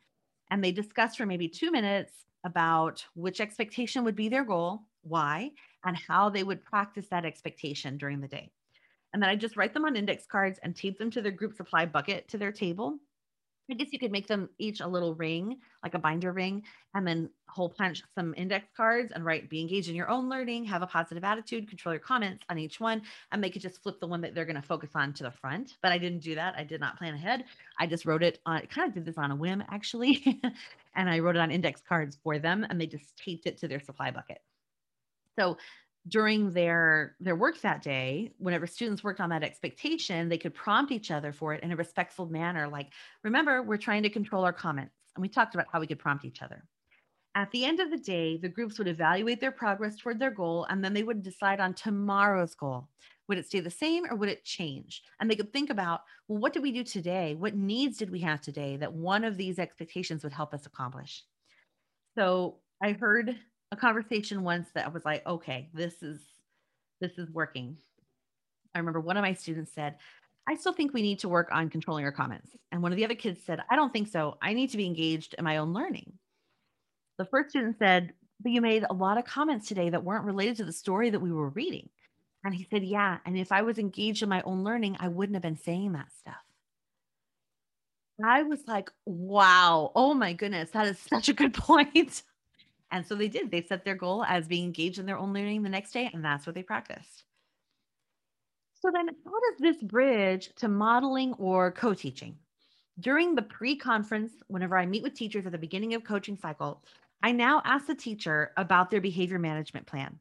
And 0.50 0.64
they 0.64 0.72
discussed 0.72 1.18
for 1.18 1.26
maybe 1.26 1.48
two 1.48 1.72
minutes 1.72 2.14
about 2.46 3.04
which 3.16 3.42
expectation 3.42 4.04
would 4.04 4.16
be 4.16 4.30
their 4.30 4.46
goal, 4.46 4.84
why, 5.02 5.52
and 5.84 5.98
how 5.98 6.30
they 6.30 6.44
would 6.44 6.64
practice 6.64 7.08
that 7.10 7.26
expectation 7.26 7.98
during 7.98 8.22
the 8.22 8.28
day. 8.28 8.52
And 9.14 9.22
then 9.22 9.30
I 9.30 9.36
just 9.36 9.58
write 9.58 9.74
them 9.74 9.86
on 9.86 9.96
index 9.96 10.26
cards 10.26 10.60
and 10.62 10.76
tape 10.76 11.00
them 11.00 11.10
to 11.12 11.22
their 11.22 11.32
group 11.32 11.54
supply 11.54 11.86
bucket 11.86 12.28
to 12.30 12.38
their 12.38 12.52
table 12.52 13.00
I 13.70 13.74
guess 13.74 13.92
you 13.92 14.00
could 14.00 14.12
make 14.12 14.28
them 14.28 14.50
each 14.60 14.80
a 14.80 14.88
little 14.88 15.16
ring, 15.16 15.58
like 15.84 15.94
a 15.96 16.00
binder 16.00 16.32
ring, 16.32 16.64
and 16.94 17.08
then 17.08 17.30
hole 17.48 17.70
punch 17.70 18.04
some 18.14 18.34
index 18.38 18.68
cards 18.76 19.12
and 19.14 19.26
write 19.26 19.50
be 19.50 19.60
engaged 19.60 19.90
in 19.90 19.96
your 19.96 20.10
own 20.10 20.30
learning, 20.30 20.66
have 20.66 20.82
a 20.82 20.88
positive 20.88 21.24
attitude, 21.24 21.68
control 21.68 21.94
your 21.94 22.00
comments 22.00 22.44
on 22.50 22.60
each 22.60 22.80
one, 22.80 23.02
and 23.32 23.44
they 23.44 23.50
could 23.50 23.62
just 23.62 23.82
flip 23.82 24.00
the 24.00 24.08
one 24.08 24.22
that 24.22 24.36
they're 24.36 24.46
going 24.46 24.56
to 24.56 24.62
focus 24.62 24.92
on 24.96 25.14
to 25.14 25.24
the 25.24 25.32
front. 25.32 25.78
But 25.82 25.92
I 25.92 25.98
didn't 25.98 26.20
do 26.20 26.36
that. 26.36 26.56
I 26.58 26.64
did 26.64 26.80
not 26.80 26.98
plan 26.98 27.16
ahead. 27.16 27.46
I 27.80 27.88
just 27.88 28.06
wrote 28.06 28.24
it 28.24 28.40
on, 28.46 28.58
I 28.58 28.66
kind 28.66 28.88
of 28.88 28.94
did 28.94 29.06
this 29.06 29.18
on 29.18 29.32
a 29.32 29.36
whim 29.36 29.64
actually. 29.70 30.42
and 30.96 31.10
I 31.10 31.20
wrote 31.20 31.36
it 31.36 31.40
on 31.40 31.52
index 31.52 31.82
cards 31.82 32.18
for 32.24 32.40
them 32.40 32.66
and 32.70 32.80
they 32.80 32.88
just 32.88 33.18
taped 33.18 33.48
it 33.48 33.58
to 33.60 33.68
their 33.68 33.80
supply 33.80 34.12
bucket. 34.12 34.42
So 35.38 35.58
during 36.08 36.52
their 36.52 37.16
their 37.20 37.36
work 37.36 37.60
that 37.62 37.82
day 37.82 38.32
whenever 38.38 38.68
students 38.68 39.04
worked 39.04 39.20
on 39.20 39.30
that 39.30 39.44
expectation 39.44 40.30
they 40.30 40.38
could 40.38 40.54
prompt 40.54 40.92
each 40.92 41.10
other 41.10 41.32
for 41.32 41.54
it 41.54 41.64
in 41.64 41.72
a 41.72 41.76
respectful 41.76 42.28
manner 42.28 42.68
like 42.68 42.92
remember 43.24 43.64
we're 43.64 43.78
trying 43.78 44.04
to 44.04 44.10
control 44.10 44.44
our 44.44 44.54
comments. 44.54 44.94
And 45.16 45.22
we 45.22 45.30
talked 45.30 45.56
about 45.56 45.68
how 45.72 45.80
we 45.80 45.88
could 45.88 46.00
prompt 46.00 46.26
each 46.26 46.42
other. 46.42 46.66
At 47.36 47.50
the 47.52 47.66
end 47.66 47.80
of 47.80 47.90
the 47.90 47.98
day 47.98 48.38
the 48.38 48.50
groups 48.50 48.78
would 48.78 48.88
evaluate 48.88 49.42
their 49.42 49.52
progress 49.52 49.96
toward 49.96 50.20
their 50.20 50.32
goal 50.32 50.66
and 50.70 50.84
then 50.84 50.94
they 50.94 51.04
would 51.04 51.24
decide 51.24 51.60
on 51.60 51.74
tomorrow's 51.74 52.54
goal. 52.54 52.88
Would 53.28 53.40
it 53.40 53.48
stay 53.48 53.60
the 53.60 53.72
same 53.72 54.06
or 54.06 54.16
would 54.16 54.30
it 54.30 54.46
change? 54.46 55.02
And 55.20 55.30
they 55.30 55.36
could 55.36 55.52
think 55.52 55.72
about 55.72 56.02
well 56.28 56.40
what 56.40 56.54
did 56.54 56.62
we 56.62 56.72
do 56.72 56.84
today? 56.84 57.34
What 57.34 57.56
needs 57.56 57.98
did 57.98 58.12
we 58.12 58.20
have 58.20 58.42
today 58.42 58.78
that 58.78 58.94
one 58.94 59.24
of 59.24 59.38
these 59.38 59.58
expectations 59.58 60.24
would 60.24 60.34
help 60.34 60.54
us 60.54 60.68
accomplish? 60.68 61.24
So 62.16 62.58
i 62.84 62.92
heard 62.92 63.36
a 63.76 63.80
conversation 63.80 64.44
once 64.44 64.68
that 64.74 64.86
I 64.86 64.90
was 64.90 65.06
like, 65.06 65.26
okay, 65.28 65.70
this 65.74 66.02
is 66.02 66.20
this 67.02 67.18
is 67.18 67.30
working. 67.30 67.78
I 68.74 68.80
remember 68.80 69.00
one 69.00 69.18
of 69.18 69.22
my 69.22 69.34
students 69.34 69.72
said, 69.74 69.96
I 70.48 70.56
still 70.56 70.74
think 70.74 70.94
we 70.94 71.02
need 71.02 71.20
to 71.20 71.30
work 71.30 71.50
on 71.52 71.70
controlling 71.70 72.06
our 72.06 72.12
comments. 72.12 72.52
And 72.72 72.82
one 72.82 72.92
of 72.92 72.98
the 72.98 73.06
other 73.06 73.16
kids 73.16 73.42
said, 73.46 73.62
I 73.70 73.76
don't 73.76 73.92
think 73.92 74.08
so. 74.08 74.38
I 74.42 74.54
need 74.54 74.70
to 74.72 74.78
be 74.78 74.86
engaged 74.86 75.36
in 75.38 75.44
my 75.44 75.58
own 75.58 75.74
learning. 75.74 76.14
The 77.18 77.26
first 77.26 77.50
student 77.50 77.78
said, 77.80 78.14
But 78.42 78.52
you 78.52 78.62
made 78.62 78.86
a 78.90 78.94
lot 78.94 79.18
of 79.18 79.26
comments 79.26 79.68
today 79.68 79.90
that 79.90 80.04
weren't 80.04 80.26
related 80.26 80.58
to 80.58 80.66
the 80.66 80.74
story 80.74 81.10
that 81.10 81.22
we 81.22 81.32
were 81.32 81.50
reading. 81.50 81.90
And 82.44 82.54
he 82.54 82.68
said, 82.70 82.84
Yeah. 82.84 83.18
And 83.26 83.38
if 83.38 83.52
I 83.52 83.64
was 83.64 83.78
engaged 83.78 84.24
in 84.24 84.30
my 84.30 84.42
own 84.44 84.64
learning, 84.64 84.98
I 85.00 85.08
wouldn't 85.08 85.36
have 85.36 85.44
been 85.44 85.58
saying 85.58 85.94
that 85.94 86.12
stuff. 86.20 86.36
I 88.24 88.44
was 88.44 88.60
like, 88.68 88.92
Wow. 89.06 89.92
Oh 89.96 90.14
my 90.14 90.34
goodness. 90.34 90.72
That 90.72 90.88
is 90.88 91.00
such 91.00 91.28
a 91.28 91.34
good 91.34 91.54
point. 91.56 92.24
And 92.92 93.06
so 93.06 93.16
they 93.16 93.28
did. 93.28 93.52
They 93.52 93.62
set 93.62 93.84
their 93.84 93.96
goal 93.96 94.24
as 94.24 94.48
being 94.48 94.66
engaged 94.66 95.00
in 95.00 95.06
their 95.06 95.18
own 95.18 95.34
learning 95.34 95.64
the 95.64 95.70
next 95.70 95.92
day, 95.92 96.10
and 96.14 96.24
that's 96.24 96.46
what 96.46 96.56
they 96.56 96.64
practiced. 96.64 97.24
So 98.82 98.92
then, 98.94 99.08
how 99.08 99.32
does 99.32 99.60
this 99.60 99.82
bridge 99.82 100.52
to 100.58 100.68
modeling 100.68 101.34
or 101.34 101.72
co 101.72 101.94
teaching? 101.94 102.38
During 103.00 103.36
the 103.36 103.42
pre 103.42 103.76
conference, 103.76 104.32
whenever 104.48 104.78
I 104.78 104.86
meet 104.86 105.04
with 105.04 105.16
teachers 105.16 105.46
at 105.46 105.52
the 105.52 105.58
beginning 105.58 105.96
of 105.96 106.04
coaching 106.04 106.38
cycle, 106.38 106.84
I 107.24 107.32
now 107.32 107.62
ask 107.66 107.88
the 107.88 107.96
teacher 107.96 108.52
about 108.58 108.92
their 108.92 109.02
behavior 109.02 109.40
management 109.40 109.88
plan. 109.88 110.20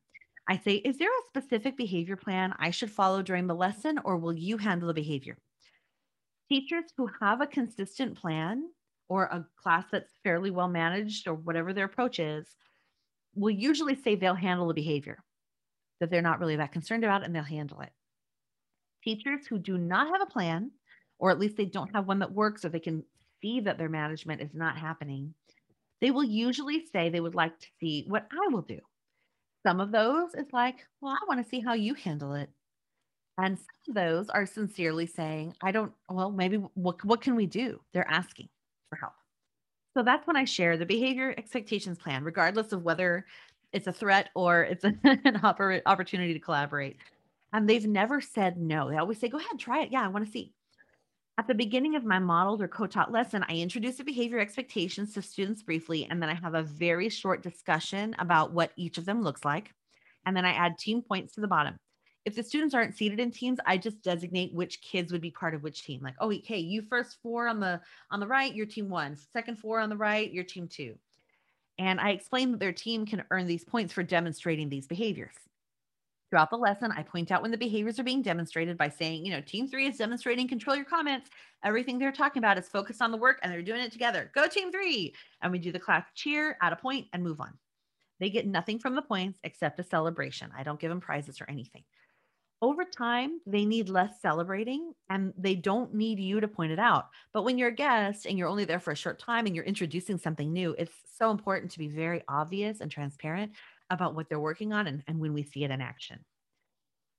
I 0.48 0.56
say, 0.58 0.76
Is 0.76 0.98
there 0.98 1.10
a 1.10 1.26
specific 1.28 1.76
behavior 1.76 2.16
plan 2.16 2.54
I 2.58 2.70
should 2.70 2.90
follow 2.90 3.22
during 3.22 3.46
the 3.46 3.54
lesson, 3.54 3.98
or 4.04 4.16
will 4.16 4.32
you 4.32 4.56
handle 4.56 4.88
the 4.88 4.94
behavior? 4.94 5.36
Teachers 6.48 6.84
who 6.96 7.08
have 7.20 7.40
a 7.40 7.46
consistent 7.46 8.16
plan 8.16 8.64
or 9.08 9.24
a 9.24 9.46
class 9.56 9.84
that's 9.90 10.12
fairly 10.22 10.50
well 10.50 10.68
managed 10.68 11.28
or 11.28 11.34
whatever 11.34 11.72
their 11.72 11.84
approach 11.84 12.18
is 12.18 12.46
will 13.34 13.50
usually 13.50 13.96
say 13.96 14.14
they'll 14.14 14.34
handle 14.34 14.68
the 14.68 14.74
behavior 14.74 15.18
that 16.00 16.10
they're 16.10 16.22
not 16.22 16.40
really 16.40 16.56
that 16.56 16.72
concerned 16.72 17.04
about 17.04 17.24
and 17.24 17.34
they'll 17.34 17.42
handle 17.42 17.80
it. 17.80 17.90
Teachers 19.02 19.46
who 19.46 19.58
do 19.58 19.76
not 19.76 20.08
have 20.08 20.22
a 20.22 20.30
plan, 20.30 20.70
or 21.18 21.30
at 21.30 21.38
least 21.38 21.56
they 21.56 21.64
don't 21.64 21.94
have 21.94 22.06
one 22.06 22.18
that 22.20 22.32
works 22.32 22.64
or 22.64 22.68
they 22.68 22.80
can 22.80 23.04
see 23.40 23.60
that 23.60 23.78
their 23.78 23.88
management 23.88 24.40
is 24.40 24.54
not 24.54 24.78
happening, 24.78 25.34
they 26.00 26.10
will 26.10 26.24
usually 26.24 26.84
say 26.92 27.08
they 27.08 27.20
would 27.20 27.34
like 27.34 27.58
to 27.58 27.66
see 27.80 28.04
what 28.08 28.26
I 28.32 28.52
will 28.52 28.62
do. 28.62 28.80
Some 29.66 29.80
of 29.80 29.92
those 29.92 30.34
is 30.34 30.46
like, 30.52 30.76
well, 31.00 31.12
I 31.12 31.24
want 31.26 31.42
to 31.42 31.48
see 31.48 31.60
how 31.60 31.74
you 31.74 31.94
handle 31.94 32.34
it. 32.34 32.50
And 33.38 33.58
some 33.58 33.66
of 33.88 33.94
those 33.94 34.28
are 34.28 34.46
sincerely 34.46 35.06
saying, 35.06 35.54
I 35.62 35.72
don't, 35.72 35.92
well, 36.08 36.30
maybe 36.30 36.58
what, 36.74 37.04
what 37.04 37.20
can 37.20 37.34
we 37.34 37.46
do? 37.46 37.80
They're 37.92 38.08
asking 38.08 38.48
for 38.94 39.00
help. 39.00 39.14
So 39.94 40.02
that's 40.02 40.26
when 40.26 40.36
I 40.36 40.44
share 40.44 40.76
the 40.76 40.86
behavior 40.86 41.34
expectations 41.36 41.98
plan, 41.98 42.24
regardless 42.24 42.72
of 42.72 42.82
whether 42.82 43.26
it's 43.72 43.86
a 43.86 43.92
threat 43.92 44.30
or 44.34 44.62
it's 44.62 44.84
an 45.04 45.40
opportunity 45.86 46.32
to 46.32 46.40
collaborate. 46.40 46.96
And 47.52 47.68
they've 47.68 47.86
never 47.86 48.20
said 48.20 48.56
no. 48.56 48.90
They 48.90 48.96
always 48.96 49.18
say, 49.18 49.28
go 49.28 49.38
ahead, 49.38 49.58
try 49.58 49.82
it. 49.82 49.92
Yeah, 49.92 50.04
I 50.04 50.08
want 50.08 50.24
to 50.24 50.30
see. 50.30 50.52
At 51.38 51.48
the 51.48 51.54
beginning 51.54 51.96
of 51.96 52.04
my 52.04 52.20
modeled 52.20 52.62
or 52.62 52.68
co 52.68 52.86
taught 52.86 53.12
lesson, 53.12 53.44
I 53.48 53.56
introduce 53.56 53.96
the 53.96 54.04
behavior 54.04 54.38
expectations 54.38 55.14
to 55.14 55.22
students 55.22 55.62
briefly, 55.62 56.06
and 56.08 56.22
then 56.22 56.28
I 56.28 56.34
have 56.34 56.54
a 56.54 56.62
very 56.62 57.08
short 57.08 57.42
discussion 57.42 58.14
about 58.20 58.52
what 58.52 58.70
each 58.76 58.98
of 58.98 59.04
them 59.04 59.22
looks 59.22 59.44
like. 59.44 59.72
And 60.26 60.36
then 60.36 60.44
I 60.44 60.52
add 60.52 60.78
team 60.78 61.02
points 61.02 61.34
to 61.34 61.40
the 61.40 61.48
bottom 61.48 61.76
if 62.24 62.34
the 62.34 62.42
students 62.42 62.74
aren't 62.74 62.96
seated 62.96 63.20
in 63.20 63.30
teams 63.30 63.58
i 63.66 63.76
just 63.76 64.02
designate 64.02 64.52
which 64.54 64.80
kids 64.80 65.12
would 65.12 65.20
be 65.20 65.30
part 65.30 65.54
of 65.54 65.62
which 65.62 65.84
team. 65.84 66.00
Like 66.02 66.14
oh 66.20 66.32
okay 66.32 66.58
you 66.58 66.82
first 66.82 67.18
four 67.22 67.48
on 67.48 67.60
the 67.60 67.80
on 68.10 68.20
the 68.20 68.26
right 68.26 68.54
your 68.54 68.66
team 68.66 68.88
one. 68.88 69.16
Second 69.32 69.58
four 69.58 69.80
on 69.80 69.88
the 69.88 69.96
right 69.96 70.32
your 70.32 70.44
team 70.44 70.68
two. 70.68 70.94
And 71.78 72.00
i 72.00 72.10
explain 72.10 72.52
that 72.52 72.60
their 72.60 72.72
team 72.72 73.06
can 73.06 73.24
earn 73.30 73.46
these 73.46 73.64
points 73.64 73.92
for 73.92 74.02
demonstrating 74.02 74.68
these 74.68 74.86
behaviors. 74.86 75.34
Throughout 76.30 76.50
the 76.50 76.56
lesson 76.56 76.92
i 76.92 77.02
point 77.02 77.30
out 77.30 77.42
when 77.42 77.50
the 77.50 77.58
behaviors 77.58 77.98
are 77.98 78.04
being 78.04 78.22
demonstrated 78.22 78.78
by 78.78 78.88
saying 78.88 79.24
you 79.24 79.32
know 79.32 79.40
team 79.40 79.68
three 79.68 79.86
is 79.86 79.98
demonstrating 79.98 80.48
control 80.48 80.76
your 80.76 80.84
comments. 80.84 81.30
Everything 81.62 81.98
they're 81.98 82.12
talking 82.12 82.40
about 82.40 82.58
is 82.58 82.68
focused 82.68 83.02
on 83.02 83.10
the 83.10 83.16
work 83.16 83.38
and 83.42 83.52
they're 83.52 83.62
doing 83.62 83.80
it 83.80 83.92
together. 83.92 84.30
Go 84.34 84.46
team 84.46 84.70
three. 84.72 85.14
And 85.42 85.52
we 85.52 85.58
do 85.58 85.72
the 85.72 85.78
class 85.78 86.04
cheer 86.14 86.56
add 86.60 86.72
a 86.72 86.76
point 86.76 87.06
and 87.12 87.22
move 87.22 87.40
on. 87.40 87.52
They 88.20 88.30
get 88.30 88.46
nothing 88.46 88.78
from 88.78 88.94
the 88.94 89.02
points 89.02 89.40
except 89.44 89.80
a 89.80 89.82
celebration. 89.82 90.50
I 90.56 90.62
don't 90.62 90.78
give 90.78 90.90
them 90.90 91.00
prizes 91.00 91.40
or 91.40 91.50
anything 91.50 91.84
over 92.64 92.82
time, 92.82 93.40
they 93.46 93.66
need 93.66 93.90
less 93.90 94.22
celebrating 94.22 94.94
and 95.10 95.34
they 95.36 95.54
don't 95.54 95.92
need 95.92 96.18
you 96.18 96.40
to 96.40 96.48
point 96.48 96.72
it 96.72 96.78
out. 96.78 97.10
But 97.34 97.42
when 97.42 97.58
you're 97.58 97.68
a 97.68 97.74
guest 97.74 98.24
and 98.24 98.38
you're 98.38 98.48
only 98.48 98.64
there 98.64 98.80
for 98.80 98.92
a 98.92 98.96
short 98.96 99.18
time 99.18 99.44
and 99.44 99.54
you're 99.54 99.66
introducing 99.66 100.16
something 100.16 100.50
new, 100.50 100.74
it's 100.78 100.94
so 101.18 101.30
important 101.30 101.70
to 101.72 101.78
be 101.78 101.88
very 101.88 102.22
obvious 102.26 102.80
and 102.80 102.90
transparent 102.90 103.52
about 103.90 104.14
what 104.14 104.30
they're 104.30 104.40
working 104.40 104.72
on 104.72 104.86
and, 104.86 105.04
and 105.06 105.20
when 105.20 105.34
we 105.34 105.42
see 105.42 105.62
it 105.62 105.70
in 105.70 105.82
action. 105.82 106.24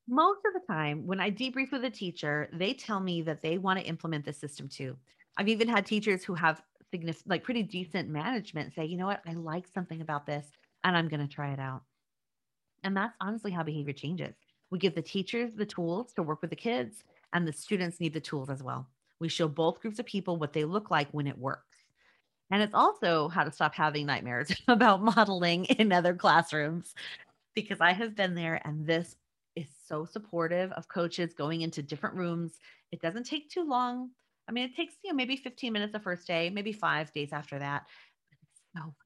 Most 0.08 0.40
of 0.46 0.52
the 0.52 0.66
time, 0.66 1.06
when 1.06 1.20
I 1.20 1.30
debrief 1.30 1.70
with 1.70 1.84
a 1.84 1.90
teacher, 1.90 2.48
they 2.52 2.74
tell 2.74 2.98
me 2.98 3.22
that 3.22 3.40
they 3.40 3.56
want 3.56 3.78
to 3.78 3.86
implement 3.86 4.24
this 4.24 4.38
system 4.38 4.68
too. 4.68 4.96
I've 5.36 5.48
even 5.48 5.68
had 5.68 5.86
teachers 5.86 6.24
who 6.24 6.34
have 6.34 6.60
significant, 6.90 7.30
like 7.30 7.44
pretty 7.44 7.62
decent 7.62 8.08
management 8.08 8.74
say, 8.74 8.84
you 8.84 8.96
know 8.96 9.06
what, 9.06 9.22
I 9.24 9.34
like 9.34 9.66
something 9.72 10.00
about 10.00 10.26
this 10.26 10.46
and 10.82 10.96
I'm 10.96 11.08
going 11.08 11.26
to 11.26 11.32
try 11.32 11.52
it 11.52 11.60
out. 11.60 11.82
And 12.82 12.96
that's 12.96 13.14
honestly 13.20 13.52
how 13.52 13.62
behavior 13.62 13.92
changes. 13.92 14.34
We 14.70 14.78
give 14.78 14.94
the 14.94 15.02
teachers 15.02 15.54
the 15.54 15.66
tools 15.66 16.12
to 16.14 16.22
work 16.22 16.40
with 16.40 16.50
the 16.50 16.56
kids, 16.56 17.04
and 17.32 17.46
the 17.46 17.52
students 17.52 18.00
need 18.00 18.14
the 18.14 18.20
tools 18.20 18.50
as 18.50 18.62
well. 18.62 18.88
We 19.20 19.28
show 19.28 19.48
both 19.48 19.80
groups 19.80 19.98
of 19.98 20.06
people 20.06 20.36
what 20.36 20.52
they 20.52 20.64
look 20.64 20.90
like 20.90 21.08
when 21.10 21.26
it 21.26 21.38
works. 21.38 21.76
And 22.50 22.62
it's 22.62 22.74
also 22.74 23.28
how 23.28 23.44
to 23.44 23.50
stop 23.50 23.74
having 23.74 24.06
nightmares 24.06 24.52
about 24.68 25.02
modeling 25.02 25.64
in 25.66 25.92
other 25.92 26.14
classrooms 26.14 26.94
because 27.54 27.80
I 27.80 27.92
have 27.92 28.14
been 28.14 28.34
there 28.34 28.60
and 28.64 28.86
this 28.86 29.16
is 29.56 29.66
so 29.88 30.04
supportive 30.04 30.70
of 30.72 30.88
coaches 30.88 31.34
going 31.34 31.62
into 31.62 31.82
different 31.82 32.14
rooms. 32.14 32.60
It 32.92 33.00
doesn't 33.00 33.24
take 33.24 33.50
too 33.50 33.64
long. 33.64 34.10
I 34.48 34.52
mean, 34.52 34.64
it 34.64 34.76
takes, 34.76 34.94
you 35.02 35.10
know, 35.10 35.16
maybe 35.16 35.36
15 35.36 35.72
minutes 35.72 35.92
the 35.92 35.98
first 35.98 36.26
day, 36.26 36.50
maybe 36.50 36.72
five 36.72 37.12
days 37.12 37.32
after 37.32 37.58
that. 37.58 37.84
So, 38.76 38.82
so 38.82 39.05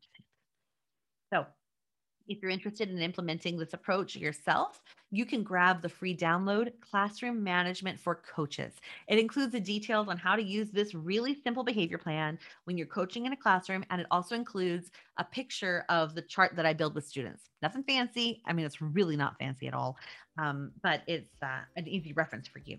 if 2.30 2.40
you're 2.40 2.50
interested 2.52 2.88
in 2.88 2.98
implementing 3.02 3.58
this 3.58 3.74
approach 3.74 4.14
yourself, 4.14 4.80
you 5.10 5.26
can 5.26 5.42
grab 5.42 5.82
the 5.82 5.88
free 5.88 6.16
download 6.16 6.72
Classroom 6.80 7.42
Management 7.42 7.98
for 7.98 8.14
Coaches. 8.14 8.74
It 9.08 9.18
includes 9.18 9.50
the 9.50 9.58
details 9.58 10.06
on 10.06 10.16
how 10.16 10.36
to 10.36 10.42
use 10.42 10.70
this 10.70 10.94
really 10.94 11.34
simple 11.34 11.64
behavior 11.64 11.98
plan 11.98 12.38
when 12.64 12.78
you're 12.78 12.86
coaching 12.86 13.26
in 13.26 13.32
a 13.32 13.36
classroom, 13.36 13.84
and 13.90 14.00
it 14.00 14.06
also 14.12 14.36
includes 14.36 14.92
a 15.18 15.24
picture 15.24 15.84
of 15.88 16.14
the 16.14 16.22
chart 16.22 16.54
that 16.54 16.64
I 16.64 16.72
build 16.72 16.94
with 16.94 17.04
students. 17.04 17.50
Nothing 17.62 17.82
fancy. 17.82 18.42
I 18.46 18.52
mean, 18.52 18.64
it's 18.64 18.80
really 18.80 19.16
not 19.16 19.36
fancy 19.36 19.66
at 19.66 19.74
all, 19.74 19.96
um, 20.38 20.70
but 20.84 21.02
it's 21.08 21.34
uh, 21.42 21.62
an 21.74 21.88
easy 21.88 22.12
reference 22.12 22.46
for 22.46 22.60
you. 22.60 22.78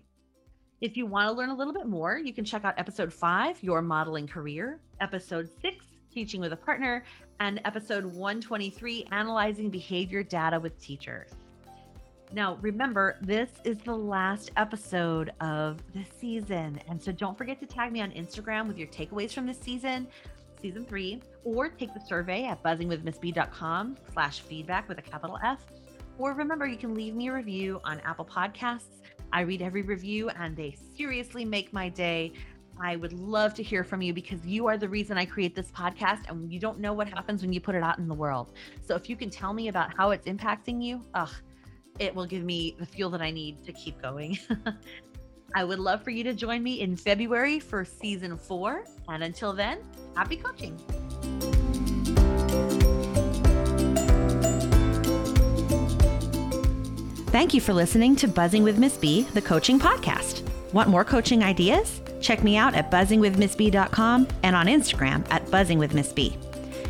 If 0.80 0.96
you 0.96 1.04
want 1.04 1.28
to 1.28 1.32
learn 1.32 1.50
a 1.50 1.54
little 1.54 1.74
bit 1.74 1.86
more, 1.86 2.16
you 2.16 2.32
can 2.32 2.46
check 2.46 2.64
out 2.64 2.74
episode 2.78 3.12
five, 3.12 3.62
Your 3.62 3.82
Modeling 3.82 4.26
Career, 4.26 4.80
episode 5.00 5.50
six, 5.60 5.84
Teaching 6.12 6.40
with 6.40 6.52
a 6.52 6.56
Partner, 6.56 7.04
and 7.40 7.60
episode 7.64 8.04
123 8.04 9.06
Analyzing 9.10 9.70
Behavior 9.70 10.22
Data 10.22 10.60
with 10.60 10.78
Teachers. 10.80 11.30
Now, 12.34 12.58
remember, 12.62 13.18
this 13.20 13.50
is 13.64 13.78
the 13.78 13.94
last 13.96 14.50
episode 14.56 15.32
of 15.40 15.82
the 15.94 16.04
season. 16.18 16.80
And 16.88 17.02
so 17.02 17.12
don't 17.12 17.36
forget 17.36 17.60
to 17.60 17.66
tag 17.66 17.92
me 17.92 18.00
on 18.00 18.10
Instagram 18.12 18.66
with 18.66 18.78
your 18.78 18.88
takeaways 18.88 19.32
from 19.32 19.46
this 19.46 19.58
season, 19.58 20.06
season 20.60 20.84
three, 20.84 21.20
or 21.44 21.68
take 21.68 21.92
the 21.92 22.00
survey 22.00 22.44
at 22.44 22.62
buzzingwithmissb.com 22.62 23.96
slash 24.12 24.40
feedback 24.40 24.88
with 24.88 24.98
a 24.98 25.02
capital 25.02 25.38
F. 25.44 25.64
Or 26.18 26.32
remember, 26.32 26.66
you 26.66 26.76
can 26.76 26.94
leave 26.94 27.14
me 27.14 27.28
a 27.28 27.32
review 27.32 27.80
on 27.84 28.00
Apple 28.00 28.24
Podcasts. 28.24 29.00
I 29.32 29.40
read 29.40 29.62
every 29.62 29.82
review 29.82 30.28
and 30.30 30.56
they 30.56 30.76
seriously 30.96 31.44
make 31.44 31.72
my 31.72 31.88
day. 31.88 32.32
I 32.80 32.96
would 32.96 33.12
love 33.12 33.54
to 33.54 33.62
hear 33.62 33.84
from 33.84 34.02
you 34.02 34.12
because 34.12 34.44
you 34.44 34.66
are 34.66 34.76
the 34.76 34.88
reason 34.88 35.18
I 35.18 35.24
create 35.24 35.54
this 35.54 35.70
podcast 35.70 36.28
and 36.28 36.52
you 36.52 36.58
don't 36.58 36.78
know 36.78 36.92
what 36.92 37.08
happens 37.08 37.42
when 37.42 37.52
you 37.52 37.60
put 37.60 37.74
it 37.74 37.82
out 37.82 37.98
in 37.98 38.08
the 38.08 38.14
world. 38.14 38.52
So 38.86 38.94
if 38.94 39.08
you 39.08 39.16
can 39.16 39.30
tell 39.30 39.52
me 39.52 39.68
about 39.68 39.96
how 39.96 40.10
it's 40.10 40.26
impacting 40.26 40.82
you, 40.82 41.04
ugh, 41.14 41.30
it 41.98 42.14
will 42.14 42.26
give 42.26 42.42
me 42.42 42.76
the 42.78 42.86
fuel 42.86 43.10
that 43.10 43.22
I 43.22 43.30
need 43.30 43.62
to 43.64 43.72
keep 43.72 44.00
going. 44.00 44.38
I 45.54 45.64
would 45.64 45.78
love 45.78 46.02
for 46.02 46.10
you 46.10 46.24
to 46.24 46.32
join 46.32 46.62
me 46.62 46.80
in 46.80 46.96
February 46.96 47.60
for 47.60 47.84
season 47.84 48.38
four. 48.38 48.84
And 49.08 49.22
until 49.22 49.52
then, 49.52 49.78
happy 50.16 50.36
coaching. 50.36 50.78
Thank 57.32 57.54
you 57.54 57.60
for 57.62 57.72
listening 57.72 58.14
to 58.16 58.28
Buzzing 58.28 58.62
with 58.62 58.78
Miss 58.78 58.96
B, 58.98 59.22
the 59.32 59.40
coaching 59.40 59.78
podcast. 59.78 60.42
Want 60.72 60.90
more 60.90 61.04
coaching 61.04 61.42
ideas? 61.42 62.02
Check 62.22 62.42
me 62.42 62.56
out 62.56 62.74
at 62.74 62.90
buzzingwithmissb.com 62.90 64.28
and 64.42 64.56
on 64.56 64.66
Instagram 64.66 65.26
at 65.30 65.44
buzzingwithmissb. 65.46 66.36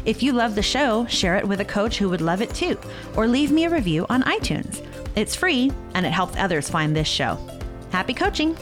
If 0.04 0.22
you 0.22 0.32
love 0.32 0.54
the 0.54 0.62
show, 0.62 1.06
share 1.06 1.36
it 1.36 1.46
with 1.46 1.60
a 1.60 1.64
coach 1.64 1.98
who 1.98 2.08
would 2.10 2.20
love 2.20 2.42
it 2.42 2.54
too, 2.54 2.78
or 3.16 3.26
leave 3.26 3.50
me 3.50 3.64
a 3.64 3.70
review 3.70 4.06
on 4.08 4.22
iTunes. 4.22 4.86
It's 5.16 5.34
free 5.34 5.72
and 5.94 6.06
it 6.06 6.10
helps 6.10 6.36
others 6.36 6.68
find 6.68 6.94
this 6.94 7.08
show. 7.08 7.38
Happy 7.90 8.14
coaching! 8.14 8.56